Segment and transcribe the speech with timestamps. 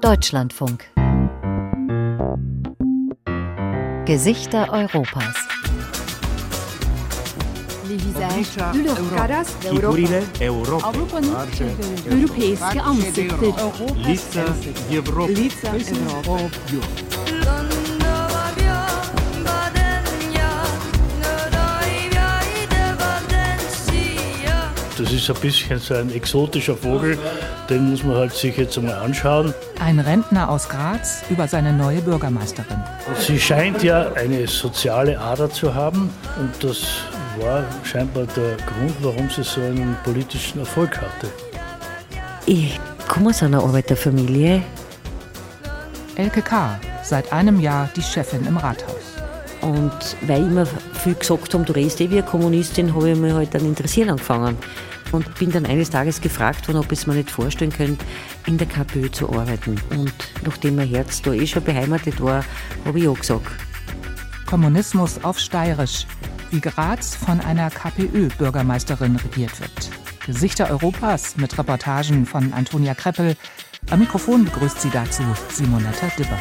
[0.00, 0.90] Deutschlandfunk.
[4.04, 5.34] Gesichter Europas.
[9.60, 10.98] Figurile Europei.
[12.10, 13.54] Europejskie Ansichten.
[14.06, 14.54] Lica
[14.90, 17.19] Europa.
[25.00, 27.16] Das ist ein bisschen so ein exotischer Vogel,
[27.70, 29.54] den muss man halt sich jetzt einmal anschauen.
[29.80, 32.82] Ein Rentner aus Graz über seine neue Bürgermeisterin.
[33.18, 36.82] Sie scheint ja eine soziale Ader zu haben und das
[37.40, 41.28] war scheinbar der Grund, warum sie so einen politischen Erfolg hatte.
[42.44, 44.62] Ich komme aus einer Arbeiterfamilie.
[46.16, 49.16] Elke K., seit einem Jahr die Chefin im Rathaus.
[49.62, 49.92] Und
[50.26, 53.54] weil immer viel gesagt haben, du redest eh wie eine Kommunistin, habe ich mich halt
[53.54, 54.58] dann interessieren angefangen.
[55.12, 58.04] Und bin dann eines Tages gefragt worden, ob ich es mir nicht vorstellen könnte,
[58.46, 59.76] in der KPÖ zu arbeiten.
[59.90, 60.12] Und
[60.44, 62.44] nachdem mein Herz da eh schon beheimatet war,
[62.84, 63.46] habe ich ja gesagt.
[64.46, 66.06] Kommunismus auf Steirisch,
[66.50, 69.90] wie Graz von einer KPÖ-Bürgermeisterin regiert wird.
[70.26, 73.36] Gesichter Europas mit Reportagen von Antonia Kreppel.
[73.90, 76.38] Am Mikrofon begrüßt sie dazu Simonetta Dibber.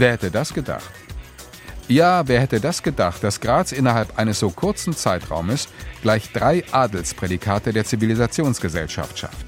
[0.00, 0.92] Wer hätte das gedacht?
[1.88, 5.66] Ja, wer hätte das gedacht, dass Graz innerhalb eines so kurzen Zeitraumes
[6.02, 9.46] gleich drei Adelsprädikate der Zivilisationsgesellschaft schafft?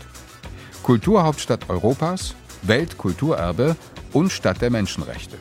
[0.83, 3.77] Kulturhauptstadt Europas, Weltkulturerbe
[4.13, 5.37] und Stadt der Menschenrechte.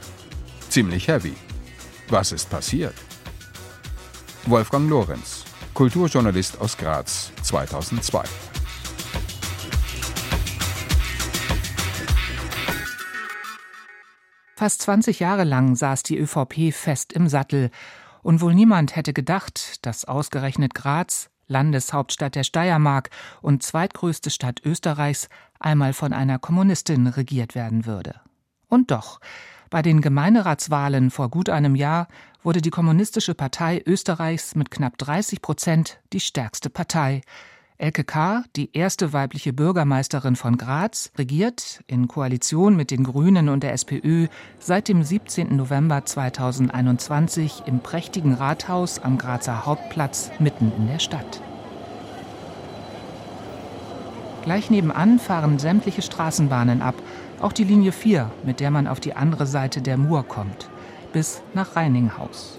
[0.69, 1.34] Ziemlich heavy.
[2.09, 2.94] Was ist passiert?
[4.46, 5.44] Wolfgang Lorenz,
[5.74, 8.25] Kulturjournalist aus Graz, 2002.
[14.59, 17.72] Fast 20 Jahre lang saß die ÖVP fest im Sattel.
[18.22, 23.09] Und wohl niemand hätte gedacht, dass ausgerechnet Graz, Landeshauptstadt der Steiermark
[23.42, 25.30] und zweitgrößte Stadt Österreichs,
[25.62, 28.19] einmal von einer Kommunistin regiert werden würde.
[28.68, 29.22] Und doch,
[29.69, 32.09] bei den Gemeinderatswahlen vor gut einem Jahr
[32.44, 37.22] wurde die Kommunistische Partei Österreichs mit knapp 30 Prozent die stärkste Partei.
[37.81, 43.63] Elke K., die erste weibliche Bürgermeisterin von Graz, regiert in Koalition mit den Grünen und
[43.63, 44.28] der SPÖ
[44.59, 45.56] seit dem 17.
[45.56, 51.41] November 2021 im prächtigen Rathaus am Grazer Hauptplatz mitten in der Stadt.
[54.44, 56.95] Gleich nebenan fahren sämtliche Straßenbahnen ab,
[57.39, 60.69] auch die Linie 4, mit der man auf die andere Seite der Mur kommt,
[61.13, 62.59] bis nach Reininghaus.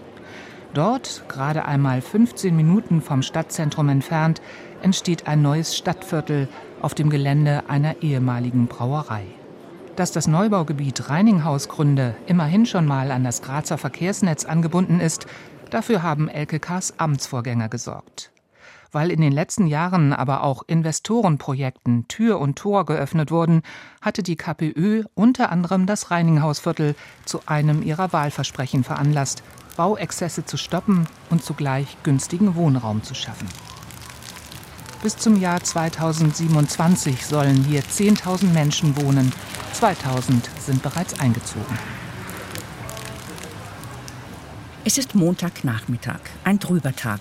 [0.72, 4.40] Dort, gerade einmal 15 Minuten vom Stadtzentrum entfernt,
[4.82, 6.48] entsteht ein neues Stadtviertel
[6.80, 9.24] auf dem Gelände einer ehemaligen Brauerei.
[9.96, 15.26] Dass das Neubaugebiet Reininghausgründe immerhin schon mal an das Grazer Verkehrsnetz angebunden ist,
[15.70, 18.30] dafür haben LKKs Amtsvorgänger gesorgt.
[18.92, 23.62] Weil in den letzten Jahren aber auch Investorenprojekten Tür und Tor geöffnet wurden,
[24.00, 26.94] hatte die KPÖ unter anderem das Reininghausviertel
[27.24, 29.42] zu einem ihrer Wahlversprechen veranlasst,
[29.76, 33.48] Bauexzesse zu stoppen und zugleich günstigen Wohnraum zu schaffen.
[35.02, 39.32] Bis zum Jahr 2027 sollen hier 10.000 Menschen wohnen.
[39.74, 41.78] 2.000 sind bereits eingezogen.
[44.84, 47.20] Es ist Montagnachmittag, ein Drübertag.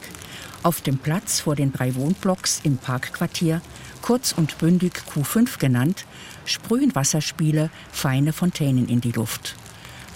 [0.61, 3.61] Auf dem Platz vor den drei Wohnblocks im Parkquartier,
[4.01, 6.06] kurz und bündig Q5 genannt,
[6.44, 9.56] sprühen Wasserspiele feine Fontänen in die Luft.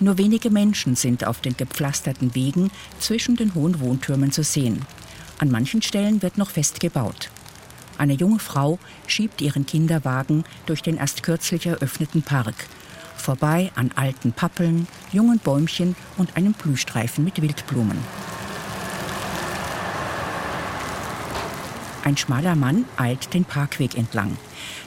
[0.04, 4.86] Nur wenige Menschen sind auf den gepflasterten Wegen zwischen den hohen Wohntürmen zu sehen.
[5.40, 7.30] An manchen Stellen wird noch fest gebaut.
[7.98, 12.54] Eine junge Frau schiebt ihren Kinderwagen durch den erst kürzlich eröffneten Park.
[13.16, 17.98] Vorbei an alten Pappeln, jungen Bäumchen und einem Blühstreifen mit Wildblumen.
[22.04, 24.36] Ein schmaler Mann eilt den Parkweg entlang.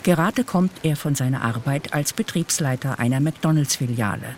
[0.03, 4.37] Gerade kommt er von seiner Arbeit als Betriebsleiter einer McDonalds-Filiale.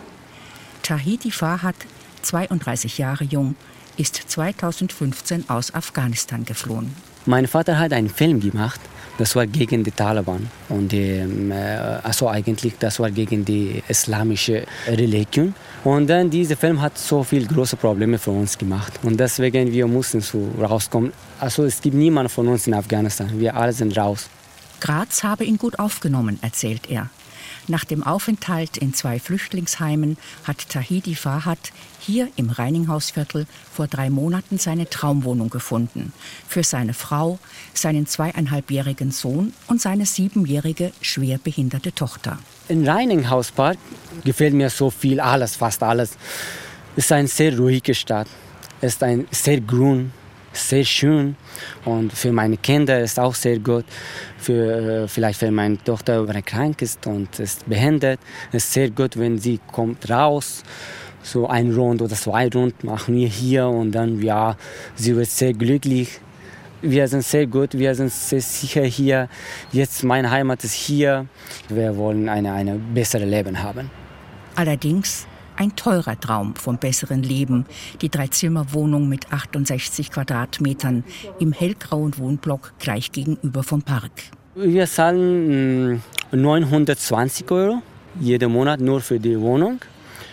[0.89, 1.75] Tahiti Fahad,
[2.23, 3.55] 32 Jahre jung,
[3.97, 6.95] ist 2015 aus Afghanistan geflohen.
[7.27, 8.81] Mein Vater hat einen Film gemacht
[9.19, 10.49] Das war gegen die Taliban.
[10.69, 11.55] Und ähm, äh,
[12.01, 15.53] also eigentlich, das war gegen die islamische Religion.
[15.83, 18.93] Und dann dieser Film hat so viele große Probleme für uns gemacht.
[19.03, 21.11] Und deswegen wir mussten so rauskommen.
[21.39, 23.29] Also es gibt niemanden von uns in Afghanistan.
[23.39, 24.29] Wir alle sind raus.
[24.79, 27.09] Graz habe ihn gut aufgenommen, erzählt er.
[27.69, 34.57] Nach dem Aufenthalt in zwei Flüchtlingsheimen hat Tahidi Fahad hier im Reininghausviertel vor drei Monaten
[34.57, 36.11] seine Traumwohnung gefunden.
[36.47, 37.37] Für seine Frau,
[37.75, 42.39] seinen zweieinhalbjährigen Sohn und seine siebenjährige schwerbehinderte Tochter.
[42.69, 43.77] Im Reininghauspark
[44.23, 46.17] gefällt mir so viel, alles, fast alles.
[46.95, 48.27] Es ist eine sehr ruhige Stadt.
[48.81, 50.11] Es ist ein sehr grün,
[50.53, 51.35] sehr schön
[51.85, 53.85] und für meine Kinder ist auch sehr gut.
[54.37, 58.19] Für, äh, vielleicht wenn meine Tochter krank ist und ist behindert,
[58.51, 60.63] ist sehr gut, wenn sie kommt raus.
[61.21, 64.55] So ein Rund oder zwei Rund machen wir hier und dann ja,
[64.95, 66.19] sie wird sehr glücklich.
[66.81, 69.27] Wir sind sehr gut, wir sind sehr sicher hier.
[69.73, 71.25] Jetzt meine Heimat ist hier.
[71.67, 73.91] Wir wollen eine, eine bessere Leben haben.
[74.55, 75.27] Allerdings
[75.59, 77.65] ein teurer Traum vom besseren Leben.
[78.01, 81.03] Die Dreizimmerwohnung mit 68 Quadratmetern
[81.39, 84.11] im hellgrauen Wohnblock gleich gegenüber vom Park.
[84.55, 86.01] Wir zahlen
[86.31, 87.81] 920 mm, Euro
[88.19, 89.79] jeden Monat nur für die Wohnung.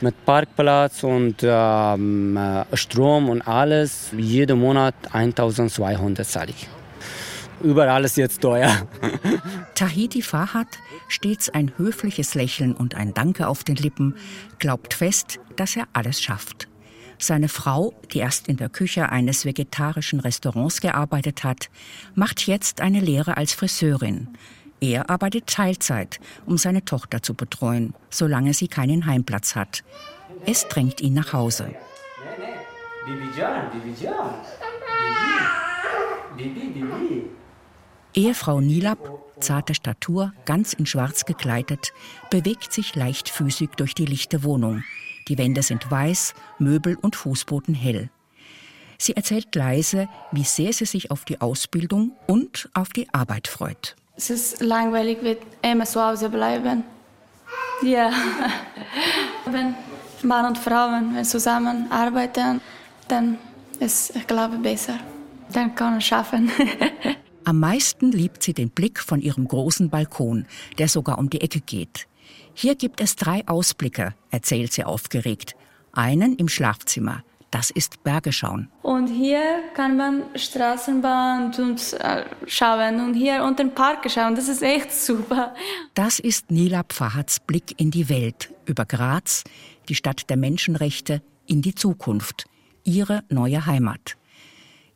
[0.01, 4.11] Mit Parkplatz und ähm, äh, Strom und alles.
[4.17, 6.69] Jeden Monat 1200 zahle ich.
[7.63, 8.87] Überall ist jetzt teuer.
[9.75, 10.69] Tahiti Fahad,
[11.09, 14.15] stets ein höfliches Lächeln und ein Danke auf den Lippen,
[14.59, 16.69] glaubt fest, dass er alles schafft.
[17.19, 21.71] Seine Frau, die erst in der Küche eines vegetarischen Restaurants gearbeitet hat,
[22.15, 24.29] macht jetzt eine Lehre als Friseurin.
[24.81, 29.83] Er arbeitet Teilzeit, um seine Tochter zu betreuen, solange sie keinen Heimplatz hat.
[30.45, 31.75] Es drängt ihn nach Hause.
[33.07, 33.93] Bibi, Bibi,
[36.37, 37.46] Bibi, Bibi.
[38.17, 38.99] Ehefrau Nilab,
[39.41, 41.93] zarte Statur, ganz in Schwarz gekleidet,
[42.31, 44.85] bewegt sich leichtfüßig durch die lichte Wohnung.
[45.29, 48.09] Die Wände sind weiß, Möbel und Fußboden hell.
[48.97, 53.97] Sie erzählt leise, wie sehr sie sich auf die Ausbildung und auf die Arbeit freut.
[54.17, 56.85] Es ist langweilig, wird immer zu Hause bleiben.
[57.83, 58.11] Ja,
[59.45, 59.75] wenn
[60.23, 62.63] Mann und Frauen zusammen arbeiten,
[63.09, 63.37] dann
[63.79, 64.99] ist, ich glaube, besser.
[65.53, 66.51] Dann kann man es schaffen.
[67.47, 70.47] Am meisten liebt sie den Blick von ihrem großen Balkon,
[70.79, 72.09] der sogar um die Ecke geht.
[72.55, 75.55] Hier gibt es drei Ausblicke, erzählt sie aufgeregt.
[75.93, 77.23] Einen im Schlafzimmer.
[77.53, 78.69] Das ist Bergeschauen.
[78.83, 84.35] Und hier kann man Straßenbahn und äh, schauen und hier unter den Park schauen.
[84.35, 85.55] Das ist echt super.
[85.95, 89.45] Das ist Nila Pfahads Blick in die Welt, über Graz,
[89.89, 92.47] die Stadt der Menschenrechte, in die Zukunft,
[92.83, 94.17] ihre neue Heimat.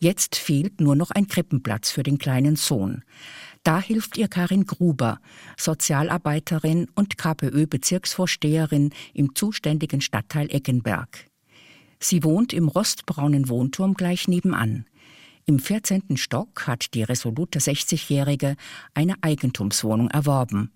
[0.03, 3.05] Jetzt fehlt nur noch ein Krippenplatz für den kleinen Sohn.
[3.65, 5.21] Da hilft ihr Karin Gruber,
[5.59, 11.27] Sozialarbeiterin und KPÖ-Bezirksvorsteherin im zuständigen Stadtteil Eggenberg.
[11.99, 14.87] Sie wohnt im rostbraunen Wohnturm gleich nebenan.
[15.45, 16.17] Im 14.
[16.17, 18.57] Stock hat die resolute 60-Jährige
[18.95, 20.73] eine Eigentumswohnung erworben,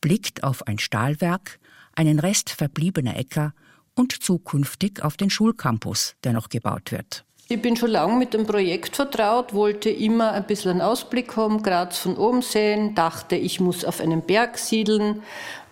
[0.00, 1.58] blickt auf ein Stahlwerk,
[1.94, 3.52] einen Rest verbliebener Äcker
[3.94, 7.26] und zukünftig auf den Schulcampus, der noch gebaut wird.
[7.52, 11.62] Ich bin schon lange mit dem Projekt vertraut, wollte immer ein bisschen einen Ausblick haben,
[11.62, 15.22] Graz von oben sehen, dachte, ich muss auf einem Berg siedeln.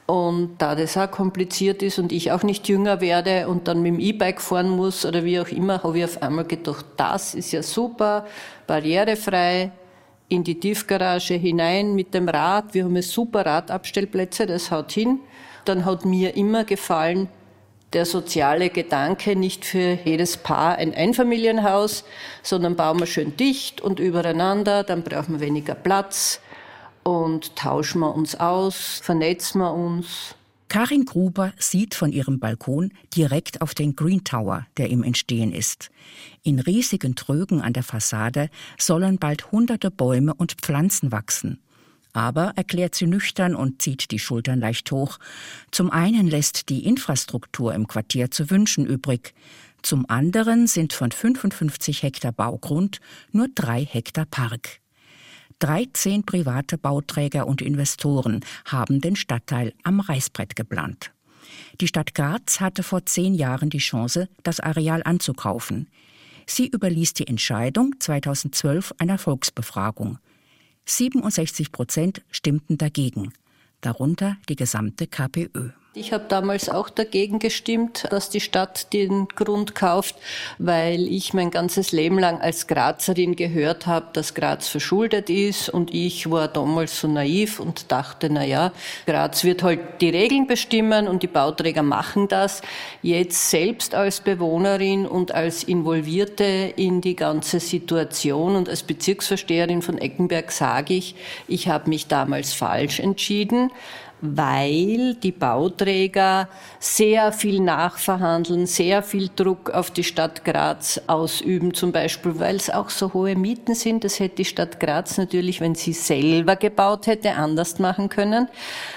[0.05, 3.95] Und da das auch kompliziert ist und ich auch nicht jünger werde und dann mit
[3.95, 7.51] dem E-Bike fahren muss oder wie auch immer, habe ich auf einmal gedacht, das ist
[7.53, 8.27] ja super,
[8.67, 9.73] barrierefrei,
[10.29, 12.75] in die Tiefgarage hinein mit dem Rad.
[12.75, 15.21] Wir haben super Radabstellplätze, das haut hin.
[15.65, 17.31] Dann hat mir immer gefallen,
[17.93, 22.05] der soziale Gedanke nicht für jedes Paar ein Einfamilienhaus,
[22.43, 26.41] sondern bauen wir schön dicht und übereinander, dann brauchen wir weniger Platz
[27.03, 30.35] und tauschen wir uns aus, vernetzen wir uns.
[30.69, 35.91] Karin Gruber sieht von ihrem Balkon direkt auf den Green Tower, der im Entstehen ist.
[36.45, 41.61] In riesigen Trögen an der Fassade sollen bald hunderte Bäume und Pflanzen wachsen.
[42.13, 45.19] Aber, erklärt sie nüchtern und zieht die Schultern leicht hoch,
[45.71, 49.33] zum einen lässt die Infrastruktur im Quartier zu wünschen übrig,
[49.83, 53.01] zum anderen sind von 55 Hektar Baugrund
[53.33, 54.81] nur drei Hektar Park.
[55.61, 61.13] 13 private Bauträger und Investoren haben den Stadtteil am Reißbrett geplant.
[61.81, 65.89] Die Stadt Graz hatte vor zehn Jahren die Chance, das Areal anzukaufen.
[66.47, 70.19] Sie überließ die Entscheidung 2012 einer Volksbefragung.
[70.91, 73.33] 67 Prozent stimmten dagegen,
[73.81, 75.71] darunter die gesamte KPÖ.
[75.93, 80.15] Ich habe damals auch dagegen gestimmt, dass die Stadt den Grund kauft,
[80.59, 85.93] weil ich mein ganzes Leben lang als Grazerin gehört habe, dass Graz verschuldet ist und
[85.93, 88.71] ich war damals so naiv und dachte, na ja,
[89.05, 92.63] Graz wird halt die Regeln bestimmen und die Bauträger machen das.
[93.03, 99.99] Jetzt selbst als Bewohnerin und als Involvierte in die ganze Situation und als Bezirksversteherin von
[99.99, 101.17] Eckenberg sage ich,
[101.49, 103.73] ich habe mich damals falsch entschieden
[104.23, 106.49] weil die Bauträger
[106.79, 112.71] sehr viel nachverhandeln, sehr viel Druck auf die Stadt Graz ausüben, zum Beispiel, weil es
[112.71, 114.05] auch so hohe Mieten sind.
[114.05, 118.49] Das hätte die Stadt Graz natürlich, wenn sie selber gebaut hätte, anders machen können.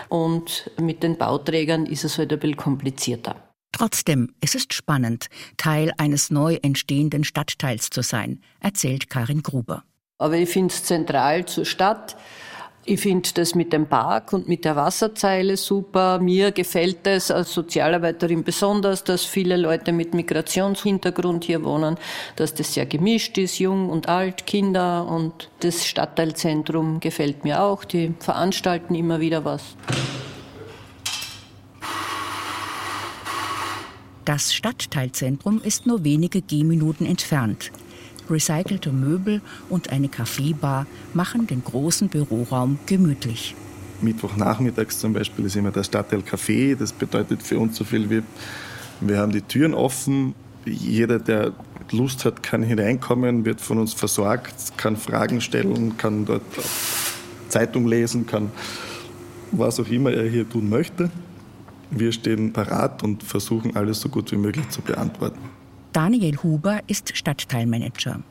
[0.10, 3.36] Und mit den Bauträgern ist es halt ein bisschen komplizierter.
[3.72, 5.28] Trotzdem, es ist spannend,
[5.58, 9.84] Teil eines neu entstehenden Stadtteils zu sein, erzählt Karin Gruber.
[10.20, 12.16] Aber ich finde es zentral zur Stadt
[12.86, 16.20] ich finde das mit dem Park und mit der Wasserzeile super.
[16.20, 21.98] Mir gefällt es als Sozialarbeiterin besonders, dass viele Leute mit Migrationshintergrund hier wohnen,
[22.36, 27.86] dass das sehr gemischt ist, jung und alt, Kinder und das Stadtteilzentrum gefällt mir auch.
[27.86, 29.76] Die veranstalten immer wieder was.
[34.26, 37.72] Das Stadtteilzentrum ist nur wenige Gehminuten entfernt.
[38.30, 43.56] Recycelte Möbel und eine Kaffeebar machen den großen Büroraum gemütlich.
[44.02, 46.76] Mittwochnachmittags zum Beispiel ist immer der Stadtteil Café.
[46.76, 48.24] Das bedeutet für uns so viel wie,
[49.02, 50.36] wir haben die Türen offen.
[50.66, 51.54] Jeder, der
[51.92, 56.44] Lust hat, kann hineinkommen, wird von uns versorgt, kann Fragen stellen, kann dort
[57.50, 58.52] Zeitung lesen, kann
[59.52, 61.12] was auch immer er hier tun möchte.
[61.92, 65.40] Wir stehen parat und versuchen alles so gut wie möglich zu beantworten.
[65.94, 68.24] Daniel Huber ist Stadtteilmanager.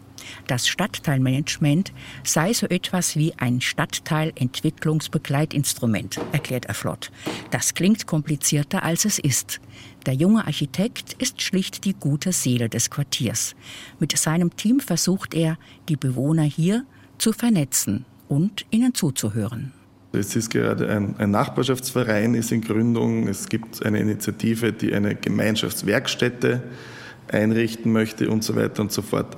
[0.48, 1.92] Das Stadtteilmanagement
[2.24, 7.12] sei so etwas wie ein Stadtteilentwicklungsbegleitinstrument, erklärt er flott.
[7.52, 9.60] Das klingt komplizierter, als es ist.
[10.06, 13.54] Der junge Architekt ist schlicht die gute Seele des Quartiers.
[14.00, 15.56] Mit seinem Team versucht er,
[15.88, 16.84] die Bewohner hier
[17.18, 19.72] zu vernetzen und ihnen zuzuhören.
[20.12, 23.28] Es ist gerade ein, ein, Nachbarschaftsverein ist in Gründung.
[23.28, 26.64] Es gibt eine Initiative, die eine Gemeinschaftswerkstätte
[27.28, 29.36] einrichten möchte und so weiter und so fort.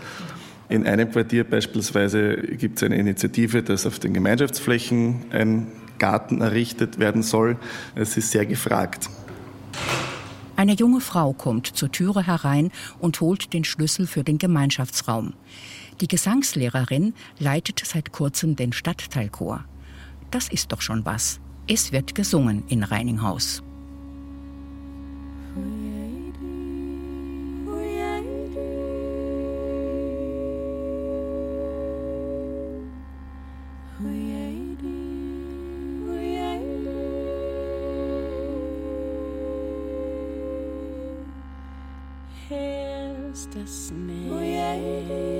[0.68, 5.66] In einem Quartier beispielsweise gibt es eine Initiative, dass auf den Gemeinschaftsflächen ein
[5.98, 7.56] Garten errichtet werden soll.
[7.94, 9.08] Es ist sehr gefragt.
[10.56, 15.34] Eine junge Frau kommt zur Türe herein und holt den Schlüssel für den Gemeinschaftsraum.
[16.00, 19.64] Die Gesangslehrerin leitet seit kurzem den Stadtteilchor.
[20.30, 21.40] Das ist doch schon was.
[21.68, 23.62] Es wird gesungen in Reininghaus.
[43.48, 44.30] Das nicht.
[44.30, 45.33] Wie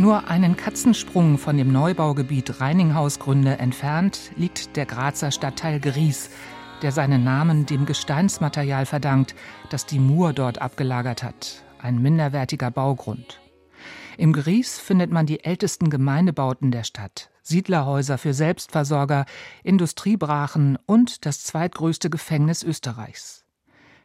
[0.00, 6.30] Nur einen Katzensprung von dem Neubaugebiet Reininghausgründe entfernt liegt der Grazer Stadtteil Gries,
[6.80, 9.34] der seinen Namen dem Gesteinsmaterial verdankt,
[9.68, 13.42] das die Mur dort abgelagert hat, ein minderwertiger Baugrund.
[14.16, 19.26] Im Gries findet man die ältesten Gemeindebauten der Stadt, Siedlerhäuser für Selbstversorger,
[19.64, 23.44] Industriebrachen und das zweitgrößte Gefängnis Österreichs.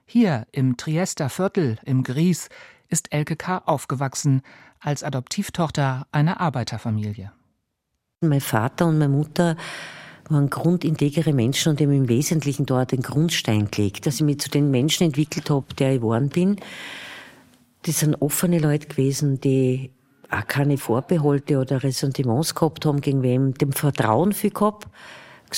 [0.06, 2.50] Hier im Triester Viertel im Gries
[2.90, 3.60] ist Elke K.
[3.66, 4.42] aufgewachsen,
[4.86, 7.32] als Adoptivtochter einer Arbeiterfamilie.
[8.22, 9.58] Mein Vater und meine Mutter
[10.30, 14.50] waren grundintegere Menschen und haben im Wesentlichen dort den Grundstein gelegt, dass ich mich zu
[14.50, 16.58] den Menschen entwickelt habe, der ich geworden bin.
[17.84, 19.92] Das sind offene Leute gewesen, die
[20.30, 24.88] auch keine Vorbehalte oder Ressentiments gehabt haben gegen wem, dem Vertrauen viel gehabt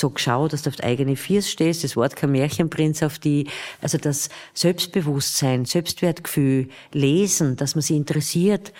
[0.00, 3.46] gesagt, schau, dass du auf die eigene Viers stehst, das Wort kein Märchenprinz auf die,
[3.82, 8.72] also das Selbstbewusstsein, Selbstwertgefühl, Lesen, dass man sich interessiert,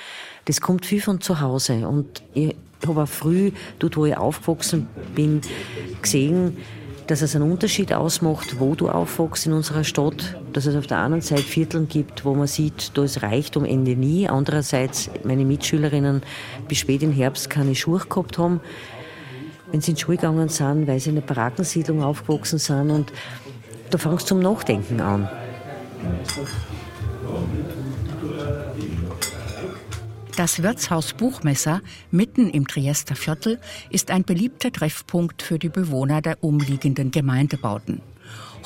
[0.45, 1.87] das kommt viel von zu Hause.
[1.89, 2.55] Und ich
[2.87, 5.41] habe auch früh, dort wo ich aufgewachsen bin,
[6.01, 6.57] gesehen,
[7.09, 10.99] dass es einen Unterschied ausmacht, wo du aufwachst in unserer Stadt, dass es auf der
[10.99, 14.29] anderen Seite Vierteln gibt, wo man sieht, da ist Reichtum Ende nie.
[14.29, 16.23] Andererseits, meine Mitschülerinnen
[16.69, 18.61] bis spät im Herbst keine Schuhe gehabt haben
[19.71, 22.91] wenn sie in die Schule gegangen sind, weil sie in einer Barackensiedlung aufgewachsen sind.
[22.91, 23.13] Und
[23.91, 25.29] da fangst du zum Nachdenken an.
[30.37, 31.81] Das Wirtshaus Buchmesser
[32.13, 33.59] mitten im Triester Viertel
[33.91, 38.01] ist ein beliebter Treffpunkt für die Bewohner der umliegenden Gemeindebauten.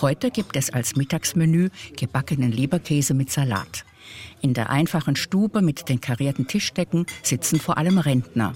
[0.02, 3.84] Heute gibt es als Mittagsmenü gebackenen Leberkäse mit Salat.
[4.42, 8.52] In der einfachen Stube mit den karierten Tischdecken sitzen vor allem Rentner.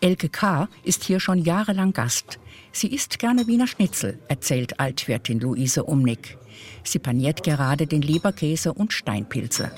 [0.00, 0.68] Elke K.
[0.84, 2.38] ist hier schon jahrelang Gast.
[2.72, 6.36] Sie isst gerne Wiener Schnitzel, erzählt Altwirtin Luise Umnick.
[6.84, 9.70] Sie paniert gerade den Leberkäse und Steinpilze.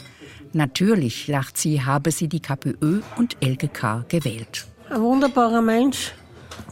[0.52, 4.04] Natürlich, lacht sie, habe sie die KPÖ und Elke K.
[4.08, 4.66] gewählt.
[4.90, 6.12] Ein wunderbarer Mensch.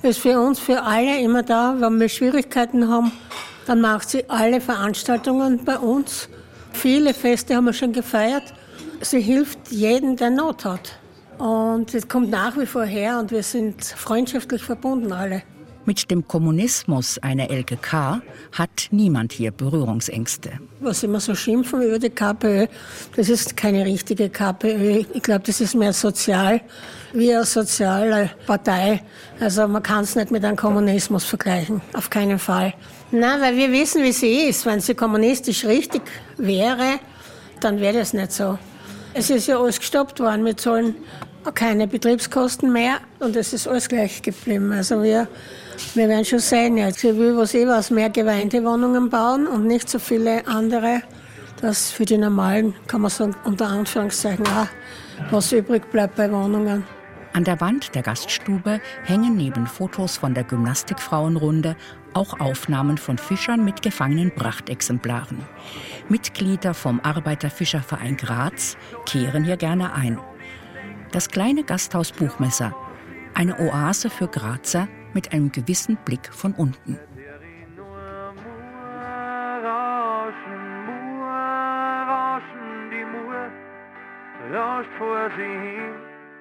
[0.03, 1.77] Ist für uns, für alle immer da.
[1.79, 3.13] Wenn wir Schwierigkeiten haben,
[3.67, 6.29] dann macht sie alle Veranstaltungen bei uns.
[6.73, 8.55] Viele Feste haben wir schon gefeiert.
[9.01, 10.99] Sie hilft jedem, der Not hat.
[11.39, 15.43] Und es kommt nach wie vor her und wir sind freundschaftlich verbunden alle.
[15.87, 20.59] Mit dem Kommunismus einer LKK hat niemand hier Berührungsängste.
[20.81, 22.67] Was immer so schimpfen über die KPÖ,
[23.15, 25.05] das ist keine richtige KPÖ.
[25.15, 26.61] Ich glaube, das ist mehr sozial,
[27.13, 29.01] wie eine soziale Partei.
[29.39, 32.75] Also man kann es nicht mit einem Kommunismus vergleichen, auf keinen Fall.
[33.13, 34.67] Nein, weil wir wissen, wie sie ist.
[34.67, 36.03] Wenn sie kommunistisch richtig
[36.37, 36.99] wäre,
[37.61, 38.59] dann wäre das nicht so.
[39.19, 40.45] Es ist ja alles gestoppt worden.
[40.45, 40.95] Wir zahlen
[41.55, 44.73] keine Betriebskosten mehr und es ist alles gleich geblieben.
[44.73, 45.27] Also wir,
[45.95, 46.99] wir werden schon sehen jetzt.
[46.99, 51.01] Sie will was eh was mehr Gemeindewohnungen bauen und nicht so viele andere.
[51.63, 54.69] Das für die normalen, kann man sagen, unter Anführungszeichen auch,
[55.31, 56.85] was übrig bleibt bei Wohnungen.
[57.37, 61.77] An der Wand der Gaststube hängen neben Fotos von der Gymnastikfrauenrunde
[62.15, 65.47] auch Aufnahmen von Fischern mit gefangenen Prachtexemplaren.
[66.09, 70.19] Mitglieder vom Arbeiterfischerverein Graz kehren hier gerne ein.
[71.13, 72.75] Das kleine Gasthaus Buchmesser,
[73.35, 76.99] eine Oase für Grazer mit einem gewissen Blick von unten.
[84.99, 85.86] vor sie hin.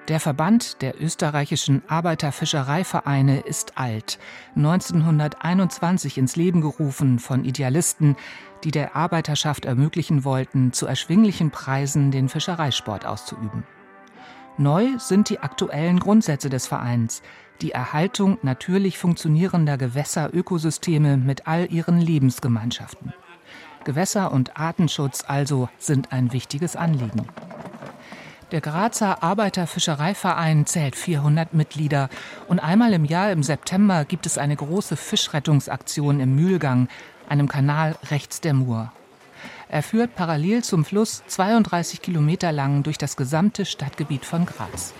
[0.07, 4.19] Der Verband der österreichischen Arbeiterfischereivereine ist alt,
[4.55, 8.15] 1921 ins Leben gerufen von Idealisten,
[8.63, 13.63] die der Arbeiterschaft ermöglichen wollten, zu erschwinglichen Preisen den Fischereisport auszuüben.
[14.59, 17.23] Neu sind die aktuellen Grundsätze des Vereins,
[17.61, 23.13] die Erhaltung natürlich funktionierender Gewässerökosysteme mit all ihren Lebensgemeinschaften.
[23.85, 27.27] Gewässer- und Artenschutz also sind ein wichtiges Anliegen.
[28.51, 32.09] Der Grazer Arbeiterfischereiverein zählt 400 Mitglieder
[32.47, 36.87] und einmal im Jahr im September gibt es eine große Fischrettungsaktion im Mühlgang,
[37.27, 38.91] einem Kanal rechts der Mur.
[39.67, 44.93] Er führt parallel zum Fluss 32 Kilometer lang durch das gesamte Stadtgebiet von Graz.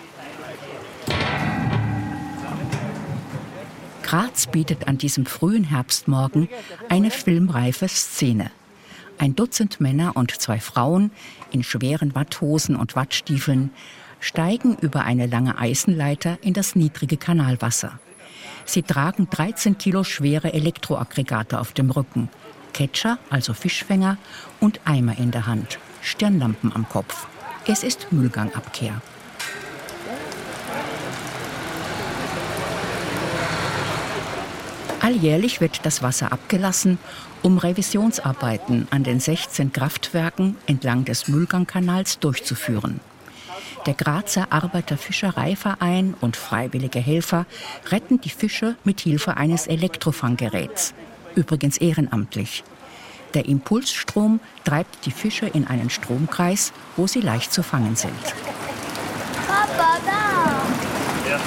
[4.02, 6.50] Graz bietet an diesem frühen Herbstmorgen
[6.90, 8.50] eine filmreife Szene.
[9.17, 11.12] Ein Dutzend Männer und zwei Frauen
[11.51, 13.71] in schweren Watthosen und Wattstiefeln
[14.19, 17.99] steigen über eine lange Eisenleiter in das niedrige Kanalwasser.
[18.65, 22.30] Sie tragen 13 Kilo schwere Elektroaggregate auf dem Rücken,
[22.73, 24.17] Catcher, also Fischfänger,
[24.60, 27.28] und Eimer in der Hand, Stirnlampen am Kopf.
[27.67, 29.01] Es ist Müllgangabkehr.
[35.06, 36.98] Alljährlich wird das Wasser abgelassen,
[37.44, 43.00] um Revisionsarbeiten an den 16 Kraftwerken entlang des Mühlgangkanals durchzuführen.
[43.86, 47.46] Der Grazer Arbeiterfischereiverein und freiwillige Helfer
[47.91, 50.96] retten die Fische mit Hilfe eines Elektrofanggeräts,
[51.36, 52.63] übrigens ehrenamtlich.
[53.36, 58.24] Der Impulsstrom treibt die Fische in einen Stromkreis, wo sie leicht zu fangen sind.
[59.48, 61.30] Papa, da!
[61.30, 61.39] Ja,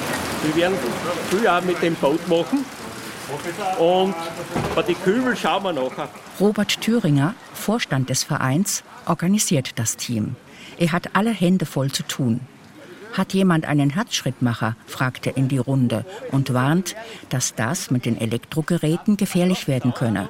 [0.43, 0.77] wir werden
[1.29, 2.63] früher mit dem Boot machen.
[3.79, 4.15] Und
[4.75, 6.09] bei den Kübel schauen wir nachher.
[6.39, 10.35] Robert Thüringer, Vorstand des Vereins, organisiert das Team.
[10.77, 12.39] Er hat alle Hände voll zu tun.
[13.13, 14.75] Hat jemand einen Herzschrittmacher?
[14.85, 16.95] fragt er in die Runde und warnt,
[17.29, 20.29] dass das mit den Elektrogeräten gefährlich werden könne.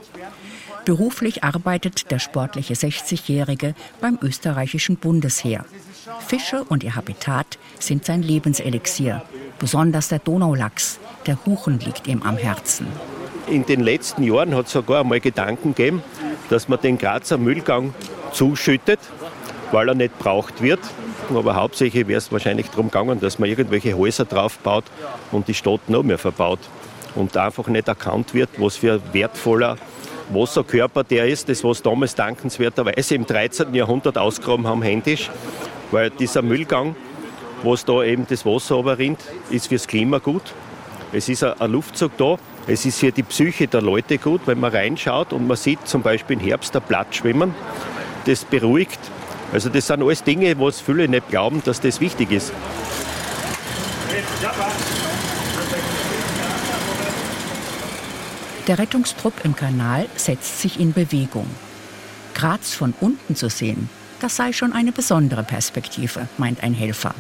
[0.86, 5.66] Beruflich arbeitet der sportliche 60-Jährige beim österreichischen Bundesheer.
[6.26, 9.22] Fische und ihr Habitat sind sein Lebenselixier,
[9.60, 11.00] besonders der Donaulachs.
[11.28, 12.88] Der Huchen liegt ihm am Herzen.
[13.48, 16.04] In den letzten Jahren hat es sogar einmal Gedanken gegeben,
[16.50, 17.94] dass man den Grazer Müllgang
[18.32, 19.00] zuschüttet,
[19.72, 20.80] weil er nicht braucht wird.
[21.34, 24.86] Aber hauptsächlich wäre es wahrscheinlich darum gegangen, dass man irgendwelche Häuser draufbaut
[25.32, 26.60] und die Stadt noch mehr verbaut.
[27.16, 29.78] Und einfach nicht erkannt wird, was für ein wertvoller
[30.30, 33.74] Wasserkörper der ist, das was damals dankenswerterweise im 13.
[33.74, 35.30] Jahrhundert ausgraben haben händisch,
[35.92, 36.96] weil dieser Müllgang,
[37.64, 39.20] was da eben das Wasser rinnt,
[39.50, 40.54] ist fürs Klima gut.
[41.12, 44.72] Es ist ein Luftzug da, es ist für die Psyche der Leute gut, wenn man
[44.72, 47.56] reinschaut und man sieht zum Beispiel im Herbst ein Blatt schwimmen.
[48.26, 49.00] Das beruhigt.
[49.52, 52.54] Also das sind alles Dinge, was viele nicht glauben, dass das wichtig ist.
[58.68, 61.48] Der Rettungstrupp im Kanal setzt sich in Bewegung.
[62.36, 67.16] Graz von unten zu sehen, das sei schon eine besondere Perspektive, meint ein Helfer.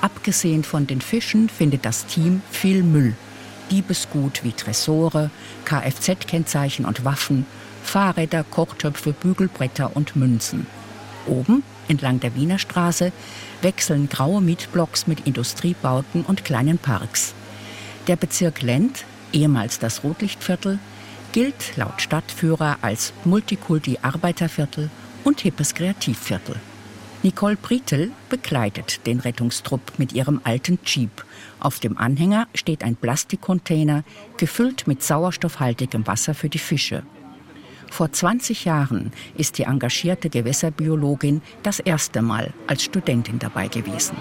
[0.00, 3.14] Abgesehen von den Fischen findet das Team viel Müll.
[3.70, 5.30] Diebesgut wie Tresore,
[5.64, 7.46] Kfz-Kennzeichen und Waffen,
[7.82, 10.66] Fahrräder, Kochtöpfe, Bügelbretter und Münzen.
[11.26, 13.12] Oben, entlang der Wiener Straße,
[13.62, 17.34] wechseln graue Mietblocks mit Industriebauten und kleinen Parks.
[18.06, 20.78] Der Bezirk Lent, ehemals das Rotlichtviertel,
[21.32, 24.90] gilt laut Stadtführer als Multikulti-Arbeiterviertel
[25.24, 26.56] und hippes Kreativviertel.
[27.22, 31.24] Nicole Britel begleitet den Rettungstrupp mit ihrem alten Jeep.
[31.58, 34.04] Auf dem Anhänger steht ein Plastikcontainer,
[34.36, 37.02] gefüllt mit sauerstoffhaltigem Wasser für die Fische.
[37.90, 44.16] Vor 20 Jahren ist die engagierte Gewässerbiologin das erste Mal als Studentin dabei gewesen.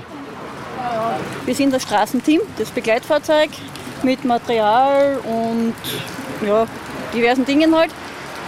[1.45, 3.49] Wir sind das Straßenteam, das Begleitfahrzeug
[4.03, 5.75] mit Material und
[6.45, 6.65] ja,
[7.13, 7.91] diversen Dingen halt.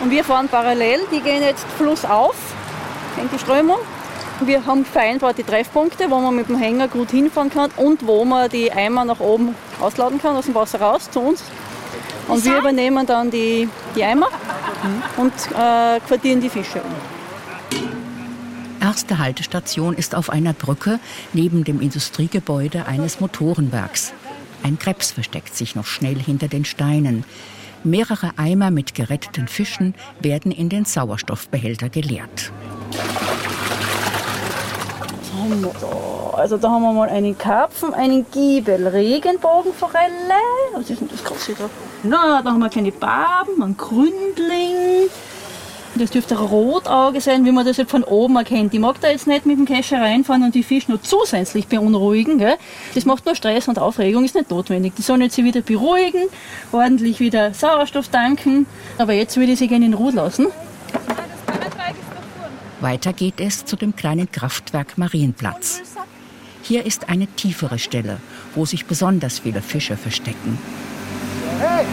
[0.01, 2.35] Und wir fahren parallel, die gehen jetzt flussauf
[3.21, 3.79] in die Strömung
[4.45, 8.23] wir haben vereinbart die Treffpunkte, wo man mit dem Hänger gut hinfahren kann und wo
[8.25, 11.43] man die Eimer nach oben ausladen kann, aus dem Wasser raus zu uns.
[12.27, 14.27] Und wir übernehmen dann die, die Eimer
[15.15, 16.91] und äh, quartieren die Fische um.
[18.81, 20.99] Erste Haltestation ist auf einer Brücke
[21.33, 24.13] neben dem Industriegebäude eines Motorenwerks.
[24.63, 27.23] Ein Krebs versteckt sich noch schnell hinter den Steinen.
[27.83, 32.51] Mehrere Eimer mit geretteten Fischen werden in den Sauerstoffbehälter geleert
[35.49, 36.37] haben wir da?
[36.37, 40.01] Also da haben wir mal einen Karpfen, einen Giebel, Regenbogenforelle.
[40.73, 41.69] Was ist denn das große da?
[42.03, 45.09] Na, da haben wir kleine Barben, einen Gründling.
[45.95, 48.71] Das dürfte ein Rotauge sein, wie man das jetzt von oben erkennt.
[48.71, 52.37] Ich mag da jetzt nicht mit dem Kescher reinfahren und die Fische noch zusätzlich beunruhigen.
[52.37, 52.55] Gell?
[52.93, 54.93] Das macht nur Stress und Aufregung, ist nicht notwendig.
[54.95, 56.27] Die sollen jetzt sich wieder beruhigen,
[56.71, 58.67] ordentlich wieder Sauerstoff tanken.
[58.99, 60.47] Aber jetzt würde ich sie gerne in Ruhe lassen.
[62.79, 65.81] Weiter geht es zu dem kleinen Kraftwerk Marienplatz.
[66.61, 68.17] Hier ist eine tiefere Stelle,
[68.53, 70.59] wo sich besonders viele Fische verstecken.
[71.59, 71.85] Hey,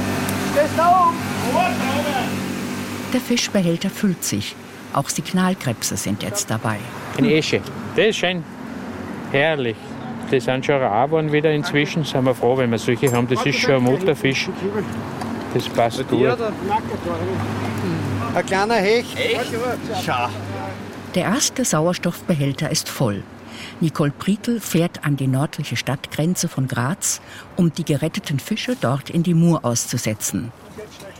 [0.77, 1.11] da
[1.49, 1.75] oben!
[3.13, 4.55] Der Fischbehälter füllt sich.
[4.93, 6.77] Auch Signalkrebse sind jetzt dabei.
[7.17, 7.61] Eine Esche.
[7.97, 8.45] Das ist schön
[9.31, 9.77] herrlich.
[10.31, 12.05] Die sind schon rar geworden wieder inzwischen.
[12.05, 13.27] Sind wir froh, wenn wir solche haben.
[13.29, 14.49] Das ist schon ein Mutterfisch.
[15.55, 16.37] Das passt gut.
[18.35, 19.17] Ein kleiner Hecht.
[19.17, 19.53] Echt?
[20.05, 20.29] Schau.
[21.15, 23.23] Der erste Sauerstoffbehälter ist voll.
[23.81, 27.21] Nicole Prietl fährt an die nördliche Stadtgrenze von Graz,
[27.57, 30.51] um die geretteten Fische dort in die Mur auszusetzen.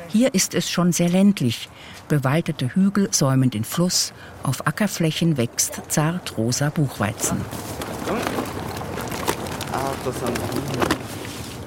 [0.09, 1.69] Hier ist es schon sehr ländlich.
[2.09, 4.13] Bewaldete Hügel säumen den Fluss.
[4.43, 7.41] Auf Ackerflächen wächst zart rosa Buchweizen.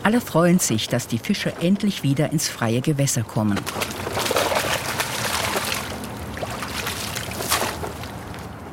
[0.03, 3.59] Alle freuen sich, dass die Fische endlich wieder ins freie Gewässer kommen.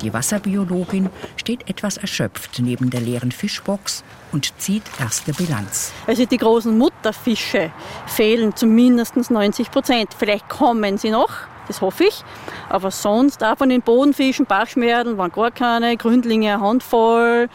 [0.05, 5.93] Die Wasserbiologin steht etwas erschöpft neben der leeren Fischbox und zieht erste Bilanz.
[6.05, 7.71] Also die großen Mutterfische
[8.05, 10.09] fehlen zumindest 90 Prozent.
[10.15, 11.31] Vielleicht kommen sie noch,
[11.67, 12.23] das hoffe ich.
[12.69, 17.49] Aber sonst auch von den Bodenfischen, Bachschmerdeln waren gar keine, Gründlinge eine Handvoll.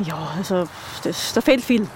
[0.00, 0.68] Ja, also
[1.04, 1.88] das, da fehlt viel.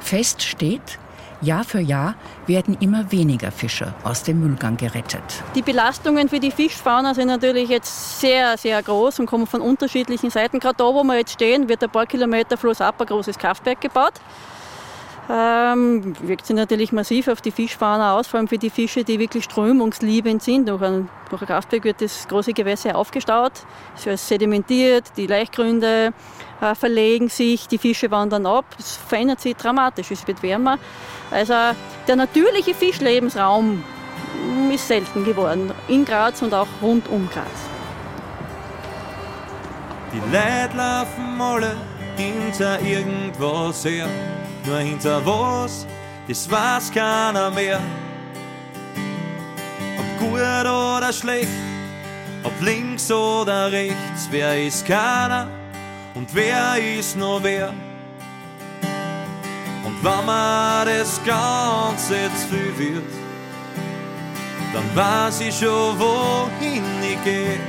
[0.00, 0.98] Fest steht,
[1.40, 2.14] Jahr für Jahr
[2.46, 5.22] werden immer weniger Fische aus dem Müllgang gerettet.
[5.54, 10.30] Die Belastungen für die Fischfauna sind natürlich jetzt sehr, sehr groß und kommen von unterschiedlichen
[10.30, 10.58] Seiten.
[10.58, 14.14] Gerade da, wo wir jetzt stehen, wird ein paar Kilometer flussab ein großes Kraftwerk gebaut.
[15.30, 19.18] ähm, wirkt sich natürlich massiv auf die Fischfauna aus, vor allem für die Fische, die
[19.18, 20.68] wirklich strömungsliebend sind.
[20.68, 23.52] Durch ein, durch ein Kraftwerk wird das große Gewässer aufgestaut,
[23.96, 26.12] es wird sedimentiert, die Laichgründe
[26.60, 30.78] äh, verlegen sich, die Fische wandern ab, es verändert sich dramatisch, es wird wärmer.
[31.30, 31.54] Also
[32.06, 33.84] der natürliche Fischlebensraum
[34.72, 37.46] ist selten geworden, in Graz und auch rund um Graz.
[40.12, 41.76] Die Leute laufen alle
[42.16, 44.08] hinter irgendwas her
[44.68, 45.86] nur hinter was,
[46.26, 47.80] das weiß keiner mehr.
[49.98, 51.48] Ob gut oder schlecht,
[52.44, 55.57] ob links oder rechts, wer ist keiner
[56.14, 57.72] und wer ist nur wer.
[59.84, 63.12] Und wenn mir das Ganze zu viel wird,
[64.72, 67.60] dann weiß ich schon, wohin ich gehe.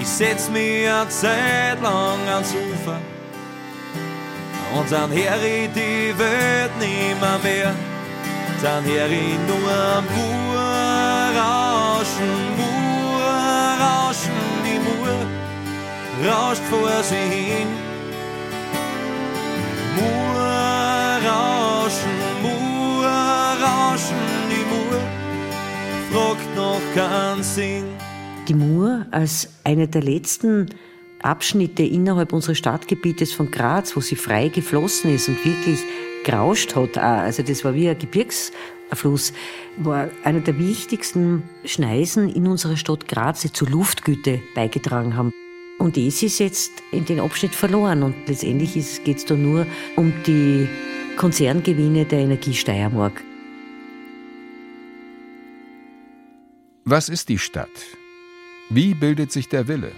[0.00, 2.98] Ich setz mich eine Zeit lang ans Ufer
[4.76, 7.74] und dann her ich die Welt nimmer mehr.
[8.62, 10.58] Dann her ich nur am Mur
[11.40, 12.60] rauschen,
[16.26, 17.68] rauscht vor sie hin.
[19.96, 20.40] Mur
[21.26, 24.16] rauschen, Mur rauschen,
[24.50, 25.00] die Mur
[26.10, 27.84] fragt noch keinen Sinn.
[28.48, 30.66] Die Mur als eine der letzten
[31.22, 35.80] Abschnitte innerhalb unseres Stadtgebietes von Graz, wo sie frei geflossen ist und wirklich
[36.24, 39.32] gerauscht hat, also das war wie ein Gebirgsfluss,
[39.78, 45.32] war einer der wichtigsten Schneisen in unserer Stadt Graz, die zur Luftgüte beigetragen haben.
[45.80, 49.66] Und das ist jetzt in den Abschnitt verloren und letztendlich geht es da nur
[49.96, 50.68] um die
[51.16, 53.24] Konzerngewinne der Energie Steiermark.
[56.84, 57.70] Was ist die Stadt?
[58.68, 59.92] Wie bildet sich der Wille?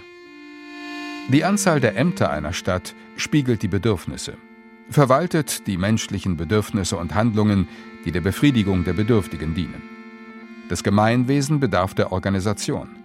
[1.27, 4.37] Die Anzahl der Ämter einer Stadt spiegelt die Bedürfnisse,
[4.89, 7.67] verwaltet die menschlichen Bedürfnisse und Handlungen,
[8.05, 9.83] die der Befriedigung der Bedürftigen dienen.
[10.69, 13.02] Das Gemeinwesen bedarf der Organisation.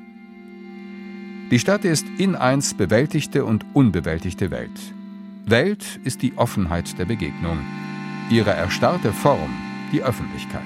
[1.50, 4.78] Die Stadt ist in eins bewältigte und unbewältigte Welt.
[5.46, 7.58] Welt ist die Offenheit der Begegnung,
[8.28, 9.50] ihre erstarrte Form
[9.90, 10.60] die Öffentlichkeit.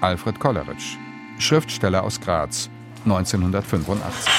[0.00, 0.96] Alfred Kolleritsch,
[1.38, 2.68] Schriftsteller aus Graz,
[3.04, 4.32] 1985.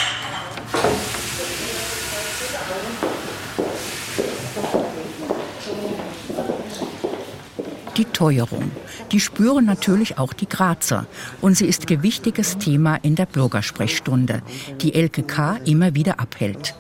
[8.02, 8.72] Die Teuerung.
[9.12, 11.06] Die spüren natürlich auch die Grazer.
[11.40, 14.42] Und sie ist gewichtiges Thema in der Bürgersprechstunde,
[14.82, 16.74] die LKK immer wieder abhält.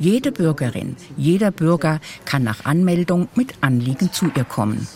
[0.00, 4.88] Jede Bürgerin, jeder Bürger kann nach Anmeldung mit Anliegen zu ihr kommen.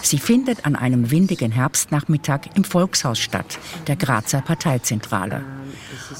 [0.00, 3.58] Sie findet an einem windigen Herbstnachmittag im Volkshaus statt,
[3.88, 5.42] der Grazer Parteizentrale.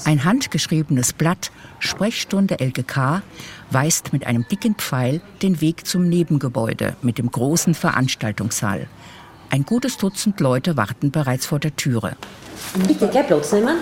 [0.03, 3.21] Ein handgeschriebenes Blatt, Sprechstunde LGK,
[3.71, 8.87] weist mit einem dicken Pfeil den Weg zum Nebengebäude mit dem großen Veranstaltungssaal.
[9.49, 12.15] Ein gutes Dutzend Leute warten bereits vor der Türe.
[12.87, 13.77] Bitte, Platz nehmen.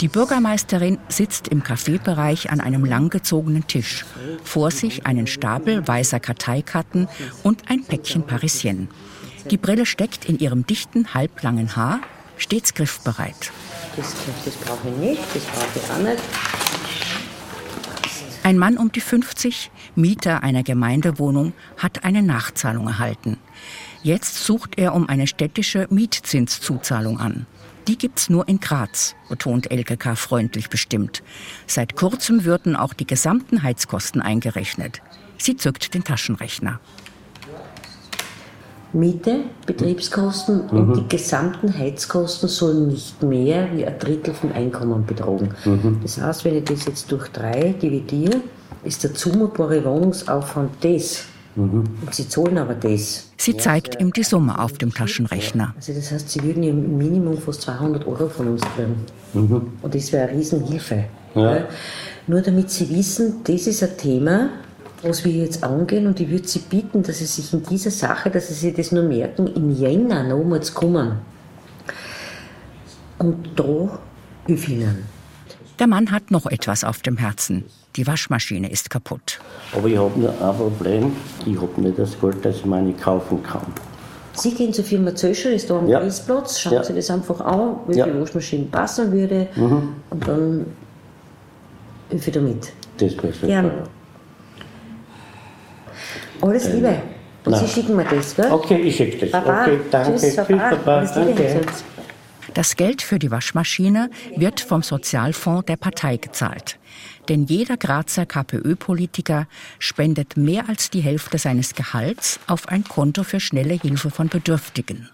[0.00, 4.04] Die Bürgermeisterin sitzt im Kaffeebereich an einem langgezogenen Tisch.
[4.44, 7.08] Vor sich einen Stapel weißer Karteikarten
[7.42, 8.88] und ein Päckchen Parisien.
[9.50, 12.00] Die Brille steckt in ihrem dichten, halblangen Haar,
[12.36, 13.50] stets griffbereit.
[13.96, 16.22] Das, das brauche ich nicht, das brauche ich auch nicht.
[18.44, 23.38] Ein Mann um die 50, Mieter einer Gemeindewohnung, hat eine Nachzahlung erhalten.
[24.02, 27.46] Jetzt sucht er um eine städtische Mietzinszuzahlung an.
[27.86, 31.22] Die gibt's nur in Graz, betont LKK freundlich bestimmt.
[31.66, 35.02] Seit kurzem würden auch die gesamten Heizkosten eingerechnet.
[35.38, 36.80] Sie zückt den Taschenrechner.
[38.92, 40.70] Miete, Betriebskosten mhm.
[40.70, 45.54] und die gesamten Heizkosten sollen nicht mehr wie ein Drittel vom Einkommen betragen.
[45.64, 46.00] Mhm.
[46.02, 48.42] Das heißt, wenn ich das jetzt durch drei dividiere,
[48.84, 51.24] ist der zumutbare Wohnungsaufwand das.
[51.54, 51.84] Mhm.
[52.00, 53.30] Und sie zahlen aber das.
[53.36, 55.74] Sie zeigt ihm die Summe auf dem Taschenrechner.
[55.76, 58.94] Also das heißt, sie würden im Minimum fast 200 Euro von uns kriegen.
[59.34, 59.72] Mhm.
[59.82, 61.04] Und das wäre eine Riesenhilfe.
[61.34, 61.66] Ja.
[62.26, 64.50] Nur damit Sie wissen, das ist ein Thema,
[65.02, 68.30] was wir jetzt angehen und ich würde Sie bitten, dass Sie sich in dieser Sache,
[68.30, 71.18] dass Sie sich das nur merken, im Jänner nochmals kommen.
[73.18, 73.98] Und da
[74.46, 75.11] hilf Ihnen.
[75.78, 77.64] Der Mann hat noch etwas auf dem Herzen.
[77.96, 79.40] Die Waschmaschine ist kaputt.
[79.76, 81.12] Aber ich habe nur ein Problem.
[81.44, 83.66] Ich habe nicht das Geld, dass ich meine kaufen kann.
[84.34, 86.00] Sie gehen zur Firma Zöscher, ist da am ja.
[86.10, 86.84] Schauen ja.
[86.84, 88.06] Sie das einfach an, wie ja.
[88.06, 89.88] die Waschmaschine passen würde mhm.
[90.08, 90.66] und dann
[92.08, 92.72] helfe ich damit.
[92.96, 93.46] Das wäre.
[93.46, 93.72] Gerne.
[96.40, 96.96] Alles Liebe.
[97.44, 97.60] Und Nein.
[97.60, 98.52] Sie schicken mir das, gell?
[98.52, 99.30] Okay, ich schicke das.
[99.32, 99.62] Baba.
[99.62, 100.12] Okay, danke.
[100.12, 100.76] Tschüss, Tschüss Baba.
[100.76, 101.04] Baba.
[101.04, 101.60] Danke.
[102.54, 106.78] Das Geld für die Waschmaschine wird vom Sozialfonds der Partei gezahlt.
[107.28, 109.46] Denn jeder Grazer KPÖ-Politiker
[109.78, 115.08] spendet mehr als die Hälfte seines Gehalts auf ein Konto für schnelle Hilfe von Bedürftigen.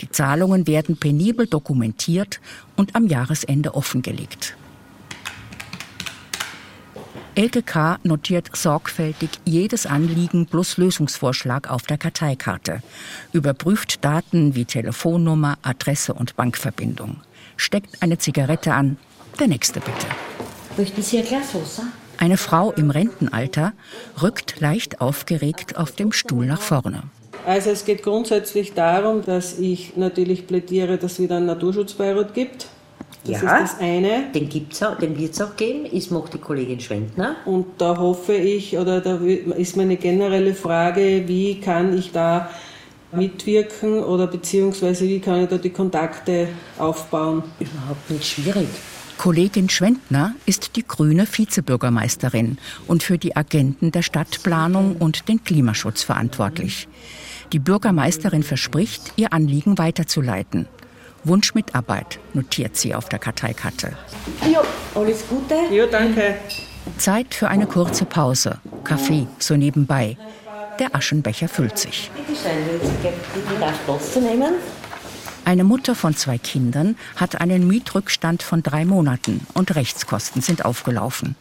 [0.00, 2.40] Die Zahlungen werden penibel dokumentiert
[2.76, 4.56] und am Jahresende offengelegt.
[7.36, 12.80] LGK notiert sorgfältig jedes Anliegen plus Lösungsvorschlag auf der Karteikarte,
[13.32, 17.16] überprüft Daten wie Telefonnummer, Adresse und Bankverbindung,
[17.56, 18.98] steckt eine Zigarette an,
[19.40, 20.06] der nächste bitte.
[20.76, 21.88] Möchten Sie ein Glas Wasser?
[22.18, 23.72] Eine Frau im Rentenalter
[24.22, 27.02] rückt leicht aufgeregt auf dem Stuhl nach vorne.
[27.44, 32.68] Also es geht grundsätzlich darum, dass ich natürlich plädiere, dass es wieder einen Naturschutzbeirat gibt.
[33.22, 34.30] Das ja, ist das eine.
[34.34, 37.36] Den, gibt's auch, den wird es auch geben, ist macht die Kollegin Schwendner.
[37.46, 42.50] Und da hoffe ich, oder da ist meine generelle Frage, wie kann ich da
[43.12, 46.48] mitwirken oder beziehungsweise wie kann ich da die Kontakte
[46.78, 47.44] aufbauen?
[47.58, 48.68] Überhaupt nicht schwierig.
[49.16, 56.02] Kollegin Schwendner ist die grüne Vizebürgermeisterin und für die Agenten der Stadtplanung und den Klimaschutz
[56.02, 56.88] verantwortlich.
[57.52, 60.66] Die Bürgermeisterin verspricht, ihr Anliegen weiterzuleiten.
[61.24, 63.96] Wunschmitarbeit notiert sie auf der Karteikarte.
[64.46, 64.60] Jo,
[64.94, 65.54] alles Gute.
[65.70, 66.36] Jo, danke.
[66.98, 68.58] Zeit für eine kurze Pause.
[68.84, 70.16] Kaffee so nebenbei.
[70.78, 72.10] Der Aschenbecher füllt sich.
[75.44, 81.36] Eine Mutter von zwei Kindern hat einen Mietrückstand von drei Monaten und Rechtskosten sind aufgelaufen.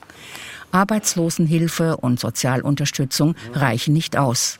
[0.71, 4.59] Arbeitslosenhilfe und Sozialunterstützung reichen nicht aus.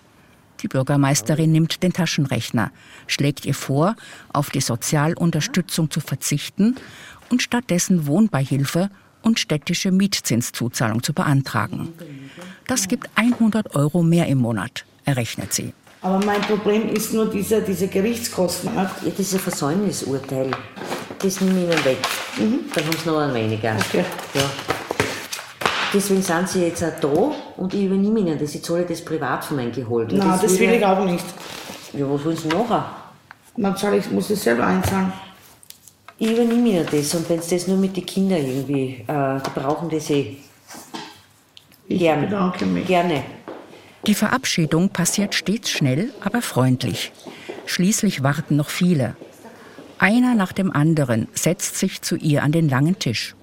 [0.61, 2.71] Die Bürgermeisterin nimmt den Taschenrechner,
[3.07, 3.95] schlägt ihr vor,
[4.31, 6.75] auf die Sozialunterstützung zu verzichten
[7.29, 8.89] und stattdessen Wohnbeihilfe
[9.21, 11.89] und städtische Mietzinszuzahlung zu beantragen.
[12.67, 15.73] Das gibt 100 Euro mehr im Monat, errechnet sie.
[16.01, 18.75] Aber mein Problem ist nur diese, diese Gerichtskosten.
[18.75, 20.51] Ja, diese Versäumnisurteil,
[21.19, 21.97] das nehme ich Ihnen weg.
[22.37, 22.59] Mhm.
[22.75, 23.77] Dann haben Sie noch einen weniger.
[23.77, 24.03] Okay.
[24.33, 24.82] Ja.
[25.93, 28.55] Deswegen sind Sie jetzt auch da und ich übernehme Ihnen das.
[28.55, 30.11] Ich zahle das privat von meinem Gehalt.
[30.11, 31.25] Nein, das, das will ich auch nicht.
[31.93, 32.89] Ja, was wollen Sie nachher?
[33.55, 35.13] Dann zahle ich, muss ich selber einzahlen.
[36.17, 39.59] Ich übernehme Ihnen das und wenn Sie das nur mit den Kindern irgendwie, äh, die
[39.59, 40.37] brauchen das eh.
[41.87, 42.27] Ich Gerne.
[42.27, 42.87] bedanke mich.
[42.87, 43.23] Gerne.
[44.07, 47.11] Die Verabschiedung passiert stets schnell, aber freundlich.
[47.65, 49.15] Schließlich warten noch viele.
[49.99, 53.35] Einer nach dem anderen setzt sich zu ihr an den langen Tisch.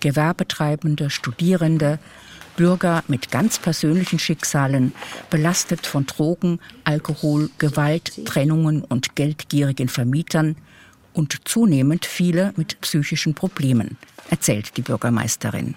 [0.00, 1.98] Gewerbetreibende, Studierende,
[2.58, 4.92] Bürger mit ganz persönlichen Schicksalen,
[5.30, 10.56] belastet von Drogen, Alkohol, Gewalt, Trennungen und geldgierigen Vermietern
[11.12, 13.96] und zunehmend viele mit psychischen Problemen,
[14.28, 15.76] erzählt die Bürgermeisterin.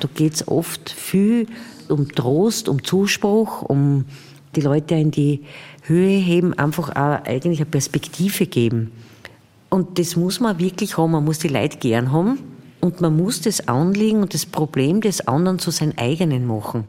[0.00, 1.46] Da geht es oft viel
[1.88, 4.04] um Trost, um Zuspruch, um
[4.56, 5.44] die Leute in die
[5.82, 8.90] Höhe heben, einfach auch eigentlich eine Perspektive geben.
[9.68, 12.38] Und das muss man wirklich haben, man muss die Leute gern haben
[12.80, 16.86] und man muss das Anliegen und das Problem des anderen zu seinem eigenen machen.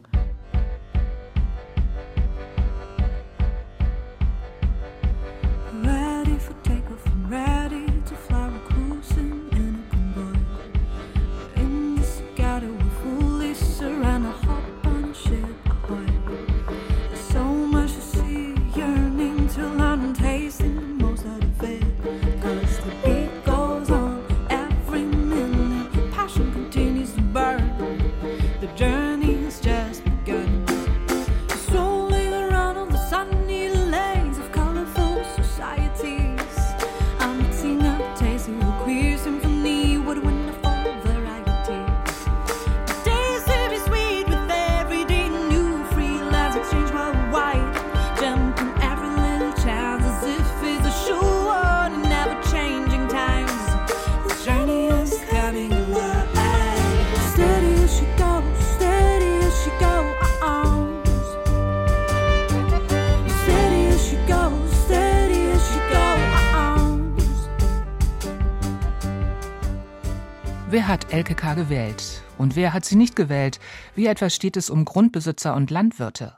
[71.19, 73.60] LKK gewählt und wer hat sie nicht gewählt?
[73.93, 76.38] Wie etwa steht es um Grundbesitzer und Landwirte?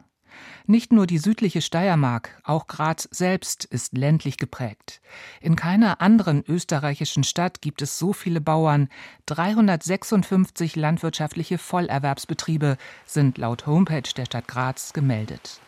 [0.65, 4.99] Nicht nur die südliche Steiermark, auch Graz selbst ist ländlich geprägt.
[5.39, 8.89] In keiner anderen österreichischen Stadt gibt es so viele Bauern.
[9.27, 15.61] 356 landwirtschaftliche Vollerwerbsbetriebe sind laut Homepage der Stadt Graz gemeldet.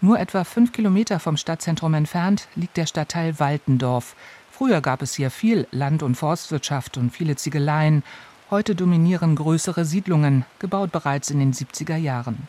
[0.00, 4.14] Nur etwa fünf Kilometer vom Stadtzentrum entfernt liegt der Stadtteil Waltendorf,
[4.56, 8.04] Früher gab es hier viel Land- und Forstwirtschaft und viele Ziegeleien.
[8.50, 12.46] Heute dominieren größere Siedlungen, gebaut bereits in den 70er Jahren.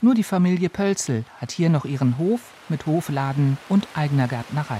[0.00, 4.78] Nur die Familie Pölzel hat hier noch ihren Hof mit Hofladen und eigener Gärtnerei.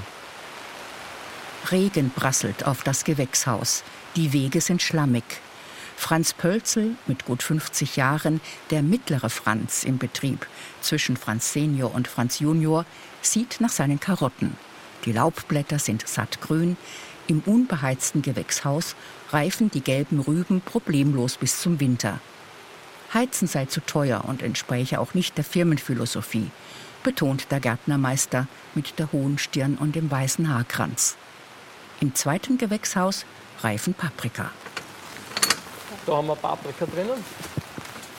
[1.73, 3.83] Regen prasselt auf das Gewächshaus.
[4.14, 5.25] Die Wege sind schlammig.
[5.97, 8.41] Franz Pölzel mit gut 50 Jahren,
[8.71, 10.47] der mittlere Franz im Betrieb
[10.83, 12.85] zwischen Franz Senior und Franz Junior,
[13.23, 14.57] sieht nach seinen Karotten.
[15.05, 16.77] Die Laubblätter sind sattgrün.
[17.27, 18.97] Im unbeheizten Gewächshaus
[19.31, 22.21] reifen die gelben Rüben problemlos bis zum Winter.
[23.15, 26.51] Heizen sei zu teuer und entspräche auch nicht der Firmenphilosophie,
[27.03, 31.17] betont der Gärtnermeister mit der hohen Stirn und dem weißen Haarkranz.
[32.01, 33.25] Im zweiten Gewächshaus
[33.63, 34.51] reifen Paprika.
[36.07, 37.25] Da haben wir Paprika drinnen.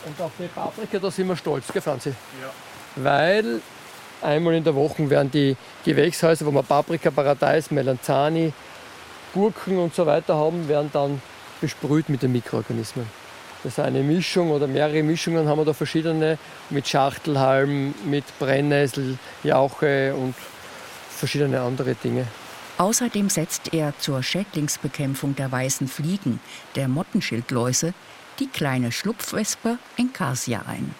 [0.06, 2.10] Und auf die Paprika, da sind wir stolz, gell, Franzi?
[2.10, 2.52] Ja.
[2.96, 3.62] Weil
[4.24, 8.53] einmal in der Woche werden die Gewächshäuser, wo wir Paprika, Paradise, Melanzani,
[9.34, 11.22] Gurken und so weiter haben, werden dann
[11.59, 13.05] besprüht mit den Mikroorganismen.
[13.63, 16.39] Das ist eine Mischung oder mehrere Mischungen haben wir da verschiedene
[16.72, 20.34] mit Schachtelhalm, mit Brennnessel, Jauche und
[21.09, 22.26] verschiedene andere Dinge.
[22.80, 26.39] Außerdem setzt er zur Schädlingsbekämpfung der weißen Fliegen,
[26.76, 27.93] der Mottenschildläuse,
[28.39, 30.95] die kleine Schlupfwespe Encarsia ein.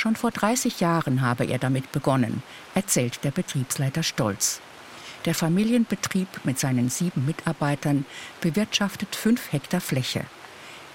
[0.00, 2.42] Schon vor 30 Jahren habe er damit begonnen,
[2.74, 4.62] erzählt der Betriebsleiter stolz.
[5.26, 8.06] Der Familienbetrieb mit seinen sieben Mitarbeitern
[8.40, 10.24] bewirtschaftet fünf Hektar Fläche.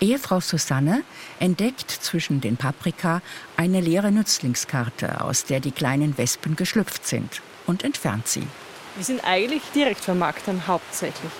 [0.01, 1.03] Ehefrau Susanne
[1.39, 3.21] entdeckt zwischen den Paprika
[3.57, 8.47] eine leere Nützlingskarte, aus der die kleinen Wespen geschlüpft sind, und entfernt sie.
[8.95, 11.31] Wir sind eigentlich Direktvermarktern hauptsächlich.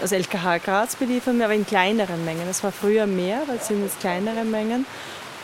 [0.00, 2.48] Also LKH Graz beliefern wir aber in kleineren Mengen.
[2.48, 4.86] Das war früher mehr, weil es sind jetzt kleinere Mengen.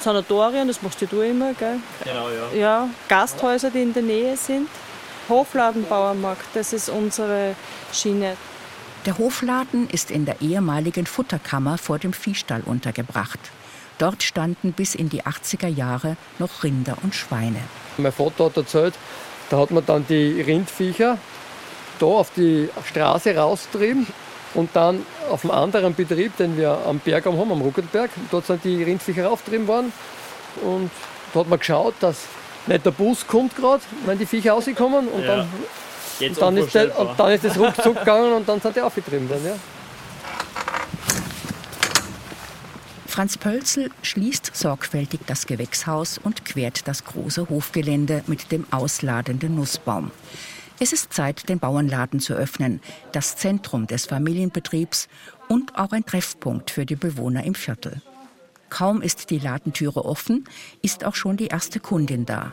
[0.00, 1.80] Sanatorien, das machst du immer, gell?
[2.04, 2.58] Genau, ja.
[2.58, 4.68] Ja, Gasthäuser, die in der Nähe sind.
[5.28, 7.54] Hofladenbauermarkt, das ist unsere
[7.92, 8.36] Schiene.
[9.06, 13.38] Der Hofladen ist in der ehemaligen Futterkammer vor dem Viehstall untergebracht.
[13.98, 17.60] Dort standen bis in die 80er Jahre noch Rinder und Schweine.
[17.96, 18.94] Mein Vater hat erzählt,
[19.50, 21.18] da hat man dann die Rindviecher
[21.98, 24.06] da auf die Straße raustrieben
[24.54, 28.64] und dann auf einem anderen Betrieb, den wir am Berg haben, am Ruckelberg, dort sind
[28.64, 29.92] die Rindviecher raufgetrieben worden
[30.62, 30.90] und
[31.32, 32.16] da hat man geschaut, dass
[32.66, 35.36] nicht der Bus kommt gerade, wenn die Viecher rauskommen und, ja.
[35.36, 35.48] dann,
[36.28, 39.28] und, dann ist der, und dann ist das ruckzuck gegangen und dann sind die aufgetrieben
[39.28, 39.46] worden.
[39.46, 39.54] Ja.
[43.18, 50.12] Franz Pölzel schließt sorgfältig das Gewächshaus und quert das große Hofgelände mit dem ausladenden Nussbaum.
[50.80, 52.80] Es ist Zeit, den Bauernladen zu öffnen,
[53.12, 55.08] das Zentrum des Familienbetriebs
[55.48, 58.00] und auch ein Treffpunkt für die Bewohner im Viertel.
[58.70, 60.44] Kaum ist die Ladentüre offen,
[60.82, 62.52] ist auch schon die erste Kundin da.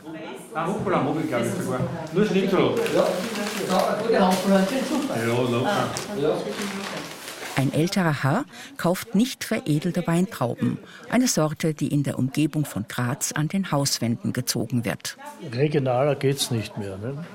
[7.58, 8.46] Ein älterer Herr
[8.78, 10.78] kauft nicht veredelte Weintrauben,
[11.10, 15.18] eine Sorte, die in der Umgebung von Graz an den Hauswänden gezogen wird.
[15.54, 16.98] Regionaler geht es nicht mehr.
[16.98, 17.26] Ne?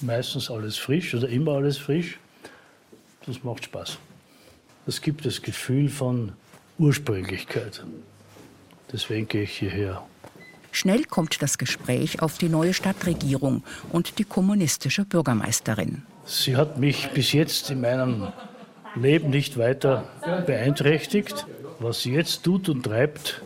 [0.00, 2.18] Meistens alles frisch oder immer alles frisch.
[3.26, 3.98] Das macht Spaß.
[4.86, 6.32] Das gibt das Gefühl von
[6.78, 7.84] Ursprünglichkeit.
[8.92, 10.06] Deswegen gehe ich hierher.
[10.70, 16.02] Schnell kommt das Gespräch auf die neue Stadtregierung und die kommunistische Bürgermeisterin.
[16.26, 18.28] Sie hat mich bis jetzt in meinem
[18.94, 20.08] Leben nicht weiter
[20.46, 21.46] beeinträchtigt.
[21.78, 23.42] Was sie jetzt tut und treibt,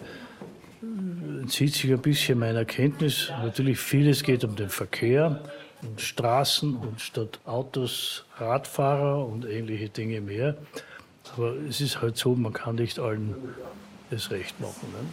[1.40, 3.30] entzieht sich ein bisschen meiner Kenntnis.
[3.42, 5.42] Natürlich vieles geht um den Verkehr,
[5.82, 10.56] und Straßen und statt Autos Radfahrer und ähnliche Dinge mehr.
[11.36, 13.34] Aber es ist halt so, man kann nicht allen
[14.10, 14.92] das Recht machen.
[14.92, 15.08] Ne?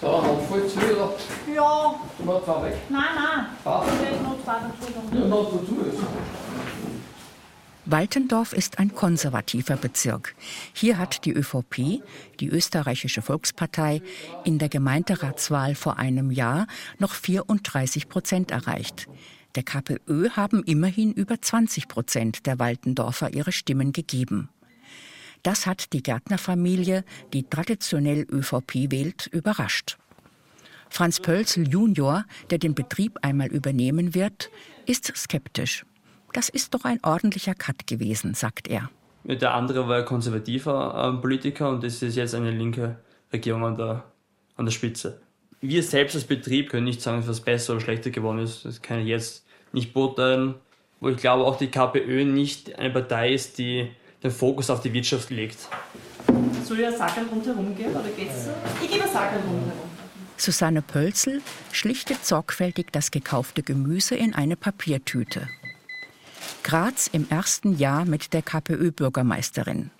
[0.00, 1.14] So, Handvoll zu, oder?
[1.54, 1.94] Ja.
[2.18, 2.74] Du machst auch weg?
[2.88, 3.46] Nein, nein.
[3.64, 3.84] Ah.
[5.12, 6.02] Ja, noch dazu ist.
[7.84, 10.34] Waltendorf ist ein konservativer Bezirk.
[10.72, 12.00] Hier hat die ÖVP,
[12.38, 14.02] die österreichische Volkspartei,
[14.44, 16.66] in der Gemeinderatswahl vor einem Jahr
[16.98, 19.08] noch 34 Prozent erreicht.
[19.54, 24.48] Der KPÖ haben immerhin über 20 Prozent der Waltendorfer ihre Stimmen gegeben.
[25.42, 29.98] Das hat die Gärtnerfamilie, die traditionell ÖVP wählt, überrascht.
[30.88, 34.50] Franz Pölzel Junior, der den Betrieb einmal übernehmen wird,
[34.86, 35.84] ist skeptisch.
[36.32, 38.90] Das ist doch ein ordentlicher Cut gewesen, sagt er.
[39.24, 42.98] Der andere war konservativer äh, Politiker und es ist jetzt eine linke
[43.32, 44.04] Regierung an der,
[44.56, 45.20] an der Spitze.
[45.64, 48.64] Wir selbst als Betrieb können nicht sagen, was besser oder schlechter geworden ist.
[48.64, 50.56] Das kann ich jetzt nicht beurteilen.
[50.98, 53.88] Wo ich glaube, auch die KPÖ nicht eine Partei ist, die
[54.24, 55.58] den Fokus auf die Wirtschaft legt.
[56.64, 58.48] Soll ich ein Sackerl rundherum gehen oder geht's?
[58.82, 59.72] Ich gebe ein Sackerl rundherum.
[60.36, 61.40] Susanne Pölzel
[61.70, 65.48] schlichtet sorgfältig das gekaufte Gemüse in eine Papiertüte.
[66.64, 69.92] Graz im ersten Jahr mit der KPÖ-Bürgermeisterin.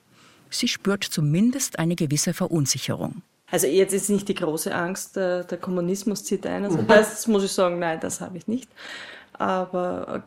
[0.50, 3.22] Sie spürt zumindest eine gewisse Verunsicherung.
[3.53, 6.64] Also jetzt ist nicht die große Angst, der, der Kommunismus zieht ein.
[6.64, 8.68] Also das muss ich sagen, nein, das habe ich nicht
[9.42, 10.22] aber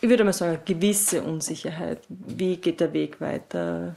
[0.00, 2.00] ich würde mal sagen, eine gewisse Unsicherheit.
[2.08, 3.94] Wie geht der Weg weiter?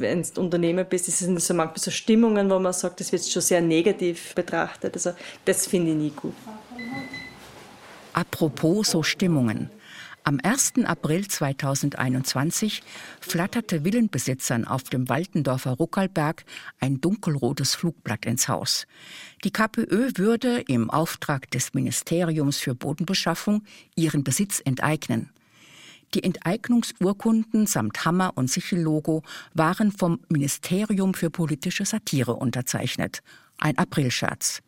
[0.00, 3.24] wenn du Unternehmer bist, ist es so manchmal so Stimmungen, wo man sagt, das wird
[3.24, 4.94] schon sehr negativ betrachtet.
[4.94, 5.10] Also
[5.44, 6.34] das finde ich nie gut.
[8.12, 9.70] Apropos so Stimmungen.
[10.28, 10.84] Am 1.
[10.84, 12.82] April 2021
[13.18, 16.44] flatterte Villenbesitzern auf dem Waldendorfer Ruckalberg
[16.80, 18.86] ein dunkelrotes Flugblatt ins Haus.
[19.42, 23.62] Die KPÖ würde im Auftrag des Ministeriums für Bodenbeschaffung
[23.96, 25.30] ihren Besitz enteignen.
[26.12, 29.22] Die Enteignungsurkunden samt Hammer und Sichellogo
[29.54, 33.22] waren vom Ministerium für politische Satire unterzeichnet.
[33.56, 34.60] Ein Aprilscherz.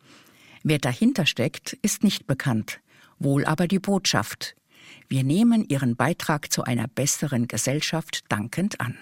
[0.63, 2.79] Wer dahinter steckt, ist nicht bekannt.
[3.19, 4.55] Wohl aber die Botschaft.
[5.11, 8.97] Wir nehmen Ihren Beitrag zu einer besseren Gesellschaft dankend an.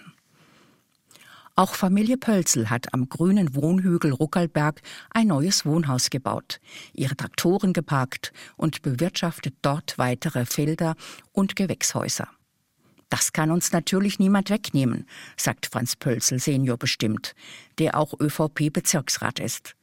[1.56, 4.82] Auch Familie Pölzel hat am grünen Wohnhügel Ruckelberg
[5.12, 6.62] ein neues Wohnhaus gebaut,
[6.94, 10.96] ihre Traktoren geparkt und bewirtschaftet dort weitere Felder
[11.32, 12.28] und Gewächshäuser.
[13.10, 15.06] Das kann uns natürlich niemand wegnehmen,
[15.38, 17.36] sagt Franz Pölzel Senior bestimmt,
[17.78, 19.76] der auch ÖVP-Bezirksrat ist.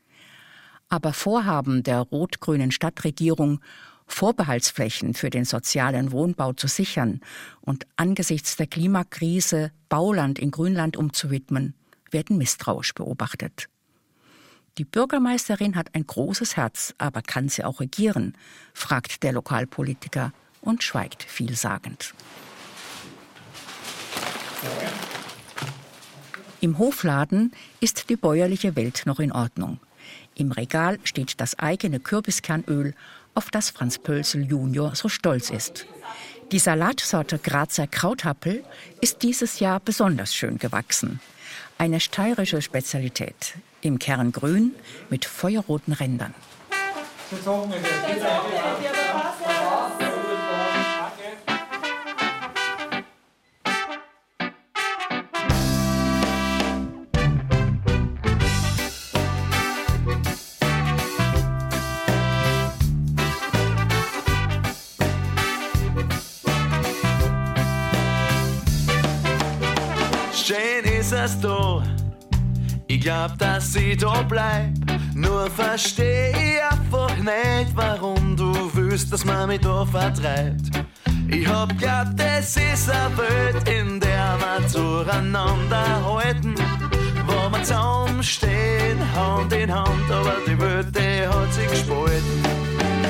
[0.89, 3.61] Aber Vorhaben der rot-grünen Stadtregierung
[4.07, 7.20] Vorbehaltsflächen für den sozialen Wohnbau zu sichern
[7.61, 11.74] und angesichts der Klimakrise Bauland in Grünland umzuwidmen,
[12.11, 13.68] werden misstrauisch beobachtet.
[14.78, 18.34] Die Bürgermeisterin hat ein großes Herz, aber kann sie auch regieren?
[18.74, 22.14] fragt der Lokalpolitiker und schweigt vielsagend.
[26.61, 29.78] Im Hofladen ist die bäuerliche Welt noch in Ordnung.
[30.34, 32.94] Im Regal steht das eigene Kürbiskernöl
[33.37, 35.87] auf das Franz Pölsel Junior so stolz ist.
[36.51, 38.64] Die Salatsorte Grazer Krauthappel
[39.01, 41.20] ist dieses Jahr besonders schön gewachsen.
[41.78, 43.55] Eine steirische Spezialität.
[43.82, 44.74] Im Kern grün
[45.11, 46.34] mit feuerroten Rändern.
[73.07, 74.74] Glaub, dass ich da bleib.
[75.14, 80.70] Nur versteh ich einfach nicht, warum du willst, dass man mich da vertreibt.
[81.28, 86.57] Ich hab glaubt, das ist eine Welt, in der wir zueinander halten.
[87.26, 92.42] Wo wir zusammenstehen, Hand in Hand, aber die Welt, die hat sich gespalten.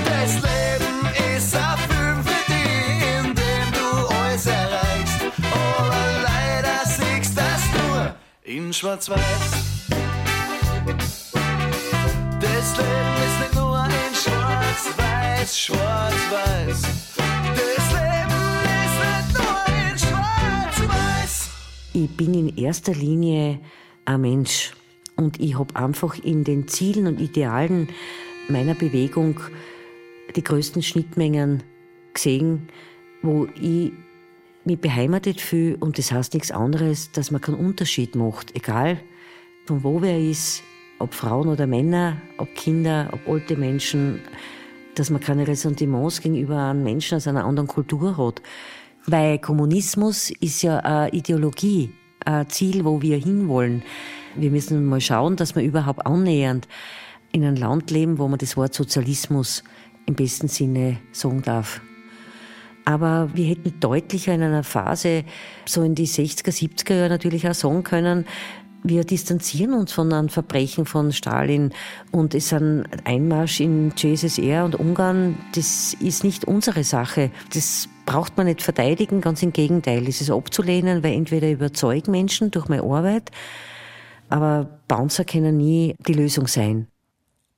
[0.04, 5.20] Das Leben ist ein Film für dich, in dem du alles erreichst.
[5.52, 9.75] Aber leider siehst das nur in Schwarz-Weiß.
[12.76, 16.82] Das Leben ist nicht nur in Schwarz-Weiß, Schwarz-Weiß.
[16.82, 18.36] Das Leben
[18.84, 21.50] ist nicht nur in Schwarz-Weiß.
[21.94, 23.60] Ich bin in erster Linie
[24.04, 24.72] ein Mensch
[25.16, 27.88] und ich habe einfach in den Zielen und Idealen
[28.48, 29.40] meiner Bewegung
[30.34, 31.62] die größten Schnittmengen
[32.12, 32.68] gesehen,
[33.22, 33.92] wo ich
[34.66, 39.00] mich beheimatet fühle und das heißt nichts anderes, dass man keinen Unterschied macht, egal
[39.64, 40.62] von wo wer ist,
[40.98, 44.20] ob Frauen oder Männer, ob Kinder, ob alte Menschen,
[44.94, 48.42] dass man keine Ressentiments gegenüber einem Menschen aus einer anderen Kultur hat.
[49.06, 51.90] Weil Kommunismus ist ja eine Ideologie,
[52.24, 53.82] ein Ziel, wo wir hinwollen.
[54.34, 56.66] Wir müssen mal schauen, dass wir überhaupt annähernd
[57.32, 59.62] in einem Land leben, wo man das Wort Sozialismus
[60.06, 61.80] im besten Sinne sagen darf.
[62.84, 65.24] Aber wir hätten deutlicher in einer Phase,
[65.66, 68.24] so in die 60er, 70er Jahre natürlich auch sagen können,
[68.88, 71.72] wir distanzieren uns von einem Verbrechen von Stalin
[72.12, 77.30] und es ein Einmarsch in GSSR und Ungarn, das ist nicht unsere Sache.
[77.54, 80.06] Das braucht man nicht verteidigen, ganz im Gegenteil.
[80.08, 83.30] Es ist abzulehnen, weil entweder überzeugen Menschen durch meine Arbeit,
[84.28, 86.88] aber Bouncer können nie die Lösung sein.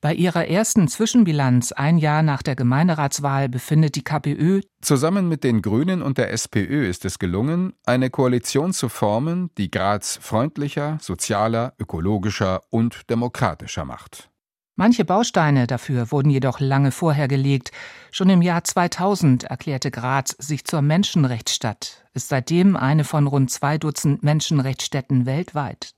[0.01, 5.61] Bei ihrer ersten Zwischenbilanz ein Jahr nach der Gemeinderatswahl befindet die KPÖ Zusammen mit den
[5.61, 11.73] Grünen und der SPÖ ist es gelungen, eine Koalition zu formen, die Graz freundlicher, sozialer,
[11.79, 14.29] ökologischer und demokratischer macht.
[14.77, 17.71] Manche Bausteine dafür wurden jedoch lange vorher gelegt.
[18.11, 23.77] Schon im Jahr 2000 erklärte Graz sich zur Menschenrechtsstadt, ist seitdem eine von rund zwei
[23.77, 25.93] Dutzend Menschenrechtsstädten weltweit.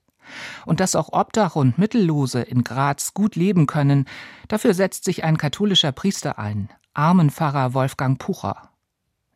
[0.66, 4.06] Und dass auch Obdach und Mittellose in Graz gut leben können,
[4.48, 8.68] dafür setzt sich ein katholischer Priester ein, Armenpfarrer Wolfgang Pucher.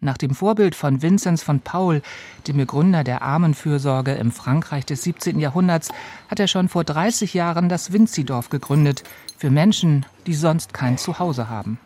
[0.00, 2.02] Nach dem Vorbild von Vinzenz von Paul,
[2.46, 5.40] dem Begründer der Armenfürsorge im Frankreich des 17.
[5.40, 5.90] Jahrhunderts,
[6.28, 9.04] hat er schon vor 30 Jahren das Vinzidorf gegründet,
[9.38, 11.78] für Menschen, die sonst kein Zuhause haben.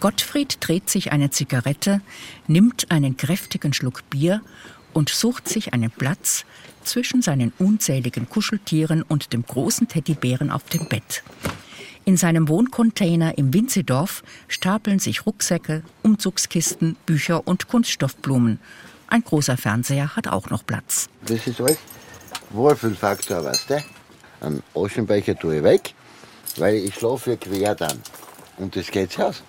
[0.00, 2.02] Gottfried dreht sich eine Zigarette,
[2.46, 4.42] nimmt einen kräftigen Schluck Bier
[4.94, 6.44] und sucht sich einen Platz
[6.84, 11.22] zwischen seinen unzähligen Kuscheltieren und dem großen Teddybären auf dem Bett.
[12.06, 18.58] In seinem Wohncontainer im Winzedorf stapeln sich Rucksäcke, Umzugskisten, Bücher und Kunststoffblumen.
[19.08, 21.08] Ein großer Fernseher hat auch noch Platz.
[21.26, 21.78] Das ist alles
[22.50, 23.84] Wohlfühlfaktor, weißt du?
[24.40, 25.94] Einen Aschenbecher tue ich weg,
[26.56, 27.98] weil ich schlafe quer dann.
[28.58, 29.42] Und das geht's aus.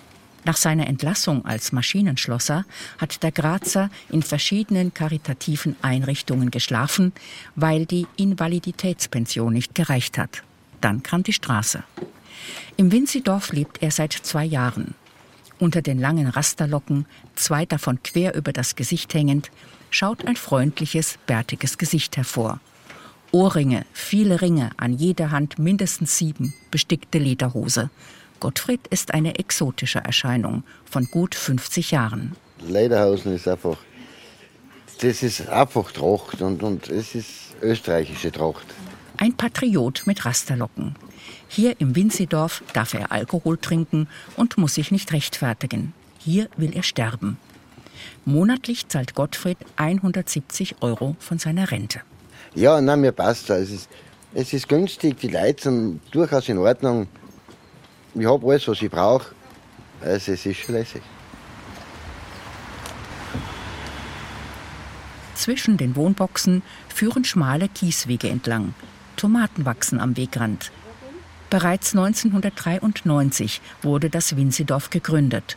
[0.46, 2.64] Nach seiner Entlassung als Maschinenschlosser
[2.98, 7.12] hat der Grazer in verschiedenen karitativen Einrichtungen geschlafen,
[7.56, 10.44] weil die Invaliditätspension nicht gereicht hat.
[10.80, 11.82] Dann kam die Straße.
[12.76, 14.94] Im Winzidorf lebt er seit zwei Jahren.
[15.58, 19.50] Unter den langen Rasterlocken, zwei davon quer über das Gesicht hängend,
[19.90, 22.60] schaut ein freundliches, bärtiges Gesicht hervor.
[23.32, 27.90] Ohrringe, viele Ringe, an jeder Hand mindestens sieben, bestickte Lederhose.
[28.40, 32.36] Gottfried ist eine exotische Erscheinung von gut 50 Jahren.
[32.60, 33.78] Lederhausen ist einfach,
[35.00, 38.66] das ist einfach Tracht und, und es ist österreichische Tracht.
[39.18, 40.94] Ein Patriot mit Rasterlocken.
[41.48, 45.94] Hier im Winzidorf darf er Alkohol trinken und muss sich nicht rechtfertigen.
[46.18, 47.38] Hier will er sterben.
[48.24, 52.00] Monatlich zahlt Gottfried 170 Euro von seiner Rente.
[52.54, 53.70] Ja, nein, mir passt es.
[53.70, 53.88] Ist,
[54.34, 57.06] es ist günstig, die Leute sind durchaus in Ordnung
[58.18, 59.34] ich habe alles, was ich brauche.
[60.00, 61.02] Also es ist schon lässig.
[65.34, 68.74] Zwischen den Wohnboxen führen schmale Kieswege entlang.
[69.16, 70.72] Tomaten wachsen am Wegrand.
[71.50, 75.56] Bereits 1993 wurde das Winzedorf gegründet.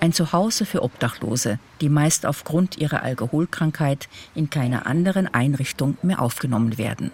[0.00, 6.76] Ein Zuhause für Obdachlose, die meist aufgrund ihrer Alkoholkrankheit in keiner anderen Einrichtung mehr aufgenommen
[6.76, 7.12] werden.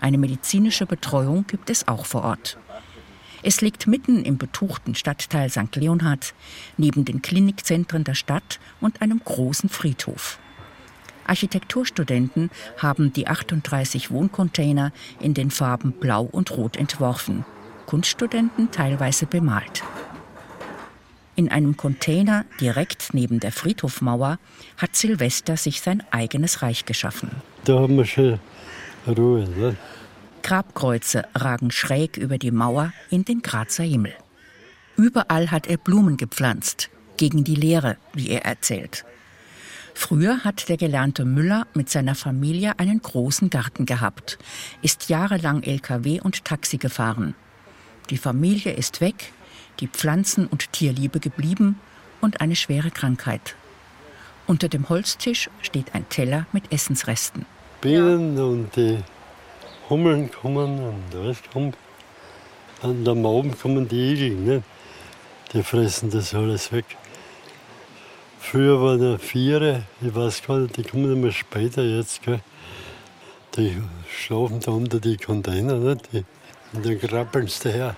[0.00, 2.56] Eine medizinische Betreuung gibt es auch vor Ort.
[3.48, 5.74] Es liegt mitten im betuchten Stadtteil St.
[5.74, 6.34] Leonhard,
[6.76, 10.38] neben den Klinikzentren der Stadt und einem großen Friedhof.
[11.26, 17.46] Architekturstudenten haben die 38 Wohncontainer in den Farben Blau und Rot entworfen.
[17.86, 19.82] Kunststudenten teilweise bemalt.
[21.34, 24.38] In einem Container direkt neben der Friedhofmauer
[24.76, 27.30] hat Silvester sich sein eigenes Reich geschaffen.
[27.64, 28.40] Da haben wir schon
[29.06, 29.48] Ruhe.
[29.48, 29.74] Ne?
[30.48, 34.14] Grabkreuze ragen schräg über die Mauer in den Grazer Himmel.
[34.96, 36.88] Überall hat er Blumen gepflanzt,
[37.18, 39.04] gegen die Leere, wie er erzählt.
[39.92, 44.38] Früher hat der gelernte Müller mit seiner Familie einen großen Garten gehabt,
[44.80, 47.34] ist jahrelang Lkw und Taxi gefahren.
[48.08, 49.34] Die Familie ist weg,
[49.80, 51.78] die Pflanzen- und Tierliebe geblieben
[52.22, 53.54] und eine schwere Krankheit.
[54.46, 57.44] Unter dem Holztisch steht ein Teller mit Essensresten.
[57.82, 58.96] Bienen und die
[59.88, 61.76] Hummeln kommen und alles kommt.
[62.82, 64.62] Und am Abend kommen die Igel, ne?
[65.52, 66.84] die fressen das alles weg.
[68.38, 72.22] Früher waren da Viere, ich weiß gar nicht, die kommen immer später jetzt.
[72.22, 72.40] Gell?
[73.56, 75.96] Die schlafen da unter die Container ne?
[76.12, 76.24] die,
[76.72, 77.96] und dann krabbeln sie daher.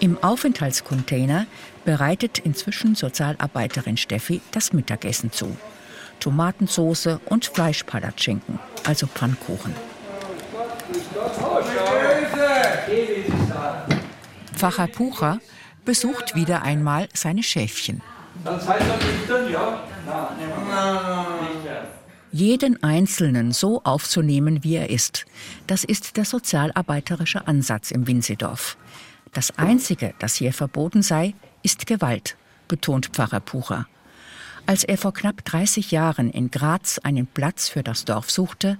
[0.00, 1.46] Im Aufenthaltscontainer
[1.84, 5.56] bereitet inzwischen Sozialarbeiterin Steffi das Mittagessen zu.
[6.26, 9.72] Tomatensauce und Fleischpalatschinken, also Pfannkuchen.
[14.52, 15.38] Pfarrer Pucher
[15.84, 18.02] besucht wieder einmal seine Schäfchen.
[22.32, 25.26] Jeden Einzelnen so aufzunehmen, wie er ist,
[25.68, 28.76] das ist der sozialarbeiterische Ansatz im Winsedorf.
[29.32, 33.86] Das Einzige, das hier verboten sei, ist Gewalt, betont Pfarrer Pucher.
[34.68, 38.78] Als er vor knapp 30 Jahren in Graz einen Platz für das Dorf suchte,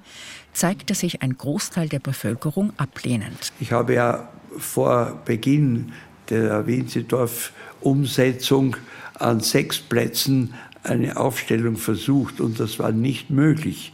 [0.53, 3.53] zeigte sich ein Großteil der Bevölkerung ablehnend.
[3.61, 4.28] Ich habe ja
[4.59, 5.93] vor Beginn
[6.28, 8.76] der Winzedorf-Umsetzung
[9.14, 13.93] an sechs Plätzen eine Aufstellung versucht und das war nicht möglich,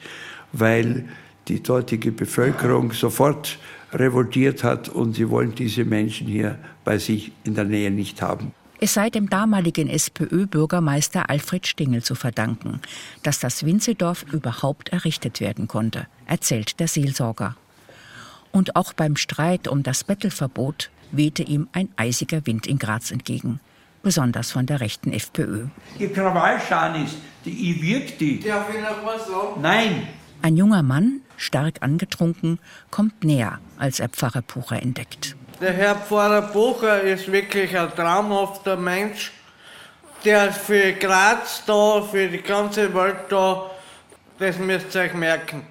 [0.52, 1.04] weil
[1.48, 3.58] die dortige Bevölkerung sofort
[3.92, 8.54] revoltiert hat und sie wollen diese Menschen hier bei sich in der Nähe nicht haben.
[8.84, 12.80] Es sei dem damaligen SPÖ-Bürgermeister Alfred Stingel zu verdanken,
[13.22, 17.54] dass das Winzedorf überhaupt errichtet werden konnte, erzählt der Seelsorger.
[18.50, 23.60] Und auch beim Streit um das Bettelverbot wehte ihm ein eisiger Wind in Graz entgegen,
[24.02, 25.66] besonders von der rechten FPÖ.
[26.00, 27.14] Die Krawallschanis,
[27.44, 28.40] die ich wirkt die.
[28.40, 29.62] Darf ich noch was sagen?
[29.62, 30.08] Nein.
[30.42, 32.58] Ein junger Mann, stark angetrunken,
[32.90, 35.36] kommt näher, als er Pfarrer Pucher entdeckt.
[35.62, 39.30] Der Herr Pfarrer Bucher ist wirklich ein traumhafter Mensch,
[40.24, 43.70] der für Graz da, für die ganze Welt da.
[44.40, 45.62] Das müsst ihr euch merken.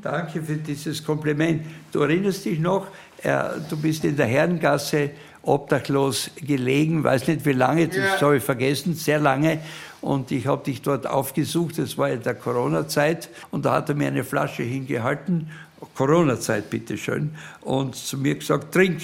[0.00, 1.66] Danke für dieses Kompliment.
[1.92, 2.86] Du erinnerst dich noch,
[3.22, 5.10] äh, du bist in der Herrengasse
[5.42, 8.20] obdachlos gelegen, weiß nicht wie lange, das Ja.
[8.22, 9.58] habe ich vergessen, sehr lange.
[10.00, 13.28] Und ich habe dich dort aufgesucht, das war in der Corona-Zeit.
[13.50, 15.50] Und da hat er mir eine Flasche hingehalten,
[15.94, 19.00] Corona-Zeit bitteschön, und zu mir gesagt, trink.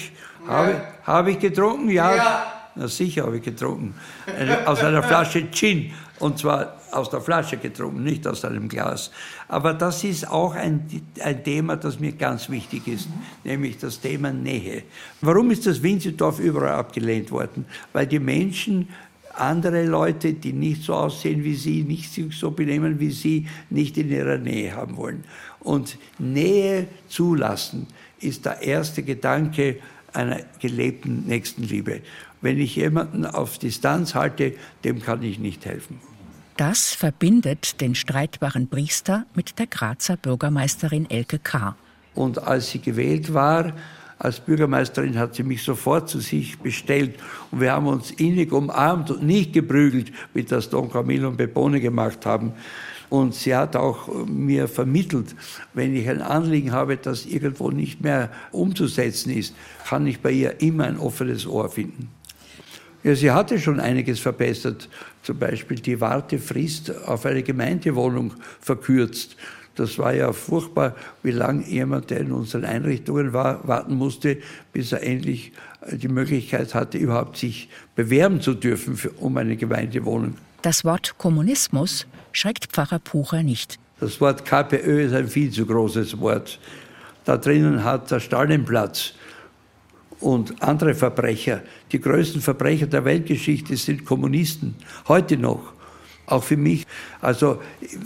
[0.47, 1.89] Habe, habe ich getrunken?
[1.89, 2.15] Ja.
[2.15, 2.53] Ja.
[2.75, 3.93] Na sicher habe ich getrunken.
[4.25, 5.91] Eine, aus einer Flasche Gin.
[6.19, 9.11] Und zwar aus der Flasche getrunken, nicht aus einem Glas.
[9.47, 13.07] Aber das ist auch ein, ein Thema, das mir ganz wichtig ist,
[13.43, 14.83] nämlich das Thema Nähe.
[15.21, 17.65] Warum ist das Winzendorf überall abgelehnt worden?
[17.93, 18.89] Weil die Menschen
[19.39, 23.97] andere Leute, die nicht so aussehen wie sie, nicht sich so benehmen wie sie, nicht
[23.97, 25.23] in ihrer Nähe haben wollen.
[25.59, 27.87] Und Nähe zulassen
[28.19, 29.77] ist der erste Gedanke
[30.13, 32.01] einer gelebten Nächstenliebe.
[32.41, 35.99] Wenn ich jemanden auf Distanz halte, dem kann ich nicht helfen.
[36.57, 41.75] Das verbindet den streitbaren Priester mit der Grazer Bürgermeisterin Elke K.
[42.15, 43.73] Und als sie gewählt war,
[44.19, 47.15] als Bürgermeisterin hat sie mich sofort zu sich bestellt
[47.51, 51.79] und wir haben uns innig umarmt und nicht geprügelt, wie das Don Camillo und Pepone
[51.79, 52.51] gemacht haben.
[53.09, 55.35] Und sie hat auch mir vermittelt,
[55.73, 59.55] wenn ich ein Anliegen habe, das irgendwo nicht mehr umzusetzen ist,
[59.87, 62.09] kann ich bei ihr immer ein offenes Ohr finden.
[63.01, 64.89] Ja, sie hatte schon einiges verbessert,
[65.23, 69.37] zum Beispiel die Wartefrist auf eine Gemeindewohnung verkürzt.
[69.79, 74.37] Das war ja furchtbar, wie lange jemand, der in unseren Einrichtungen war, warten musste,
[74.73, 75.53] bis er endlich
[75.89, 80.35] die Möglichkeit hatte, überhaupt sich bewerben zu dürfen für, um eine Gemeindewohnung.
[80.63, 83.79] Das Wort Kommunismus schreckt Pfarrer Pucher nicht.
[84.01, 86.59] Das Wort KPÖ ist ein viel zu großes Wort.
[87.23, 89.13] Da drinnen hat der Stalin Platz
[90.19, 91.61] und andere Verbrecher.
[91.93, 94.75] Die größten Verbrecher der Weltgeschichte sind Kommunisten,
[95.07, 95.71] heute noch.
[96.29, 96.85] Auch für mich.
[97.21, 97.59] Also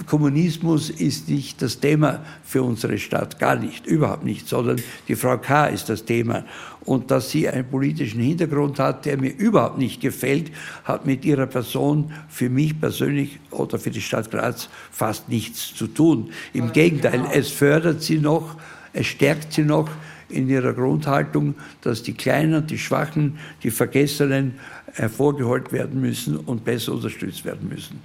[0.08, 5.38] Kommunismus ist nicht das Thema für unsere Stadt, gar nicht, überhaupt nicht, sondern die Frau
[5.38, 5.66] K.
[5.66, 6.46] ist das Thema.
[6.86, 10.52] Und dass sie einen politischen Hintergrund hat, der mir überhaupt nicht gefällt,
[10.86, 15.88] hat mit ihrer Person für mich persönlich oder für die Stadt Graz fast nichts zu
[15.88, 16.32] tun.
[16.54, 18.56] Im Gegenteil, es fördert sie noch,
[18.94, 19.90] es stärkt sie noch
[20.30, 24.60] in ihrer Grundhaltung, dass die Kleinen, die Schwachen, die Vergessenen
[24.94, 28.00] hervorgeholt werden müssen und besser unterstützt werden müssen.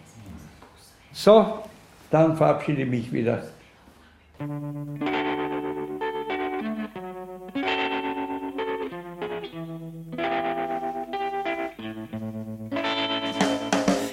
[1.12, 1.64] So,
[2.10, 3.42] dann verabschiede ich mich wieder.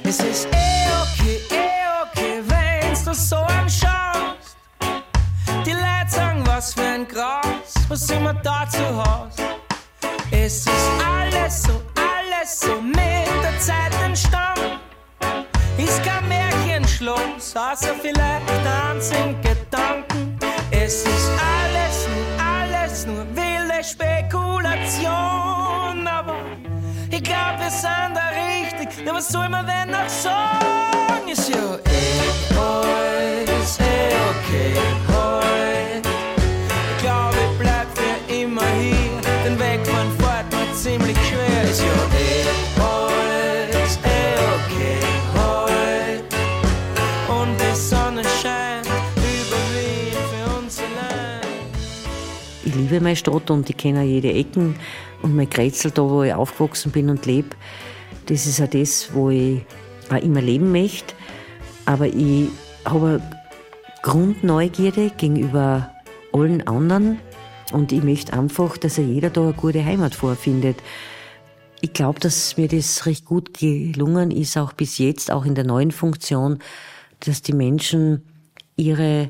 [0.03, 4.57] Es ist eh okay, eh okay, wenn's du so anschaust.
[5.65, 7.44] Die Leute sagen, was für ein Gras,
[7.89, 9.35] was immer da zu Haus.
[10.31, 14.79] Es ist alles so, alles so mit der Zeit entstanden.
[15.77, 18.49] Ist kein Märchenschloss, außer vielleicht
[18.89, 20.37] einzigen Gedanken.
[20.71, 26.37] Es ist alles nur, alles nur wilde Spekulation, aber
[27.11, 28.89] ich glaub, wir sind da richtig.
[29.05, 31.27] Ja, was soll man denn noch sagen?
[31.31, 34.73] Ist ja eh alles eh okay
[35.07, 36.14] heut.
[39.45, 41.69] Den Weg von fort wird ziemlich schwer.
[41.69, 41.85] Ist ja
[42.17, 44.97] eh alles eh okay
[45.35, 46.25] heut.
[47.29, 51.41] Und die Sonne scheint über Wien für uns allein.
[52.65, 54.77] Ich liebe meine Stadt und ich kenne jede Ecken
[55.21, 57.49] und mein Kretzel da, wo ich aufgewachsen bin und lebe.
[58.25, 59.61] Das ist auch das, wo ich
[60.09, 61.13] auch immer leben möchte.
[61.85, 62.47] Aber ich
[62.83, 63.41] habe eine
[64.01, 65.91] Grundneugierde gegenüber
[66.33, 67.19] allen anderen
[67.71, 70.77] und ich möchte einfach, dass jeder da eine gute Heimat vorfindet.
[71.81, 75.65] Ich glaube, dass mir das recht gut gelungen ist, auch bis jetzt, auch in der
[75.65, 76.59] neuen Funktion,
[77.19, 78.23] dass die Menschen
[78.75, 79.29] ihre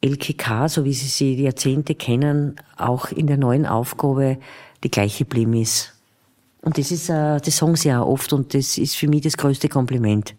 [0.00, 4.38] LKK, so wie sie sie Jahrzehnte kennen, auch in der neuen Aufgabe
[4.82, 5.94] die gleiche geblieben ist.
[6.62, 9.36] Und das ist, äh, das sagen sie auch oft und das ist für mich das
[9.36, 10.34] größte Kompliment.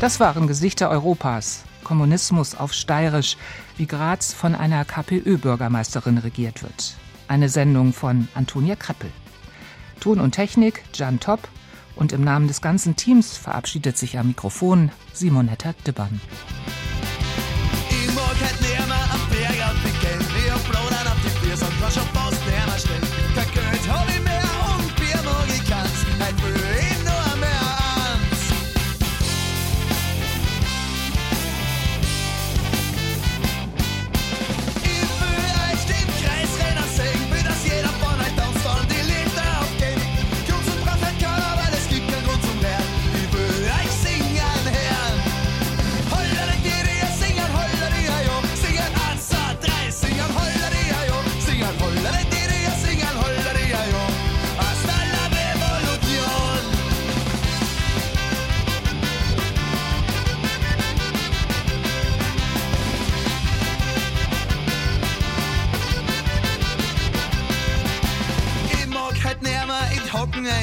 [0.00, 1.62] Das waren Gesichter Europas.
[1.84, 3.36] Kommunismus auf Steirisch,
[3.76, 6.94] wie Graz von einer KPÖ-Bürgermeisterin regiert wird.
[7.28, 9.10] Eine Sendung von Antonia Kreppel.
[10.00, 11.46] Ton und Technik Jan Topp
[11.96, 16.18] und im Namen des ganzen Teams verabschiedet sich am Mikrofon Simonetta Dibbern.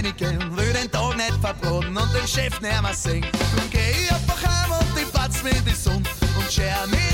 [0.07, 3.23] Reingehen, will den Tag nicht verbraten und den Chef nicht mehr sehen.
[3.23, 6.03] Drum geh ich einfach heim und ich platz mir die Sonne
[6.37, 7.06] und scher mich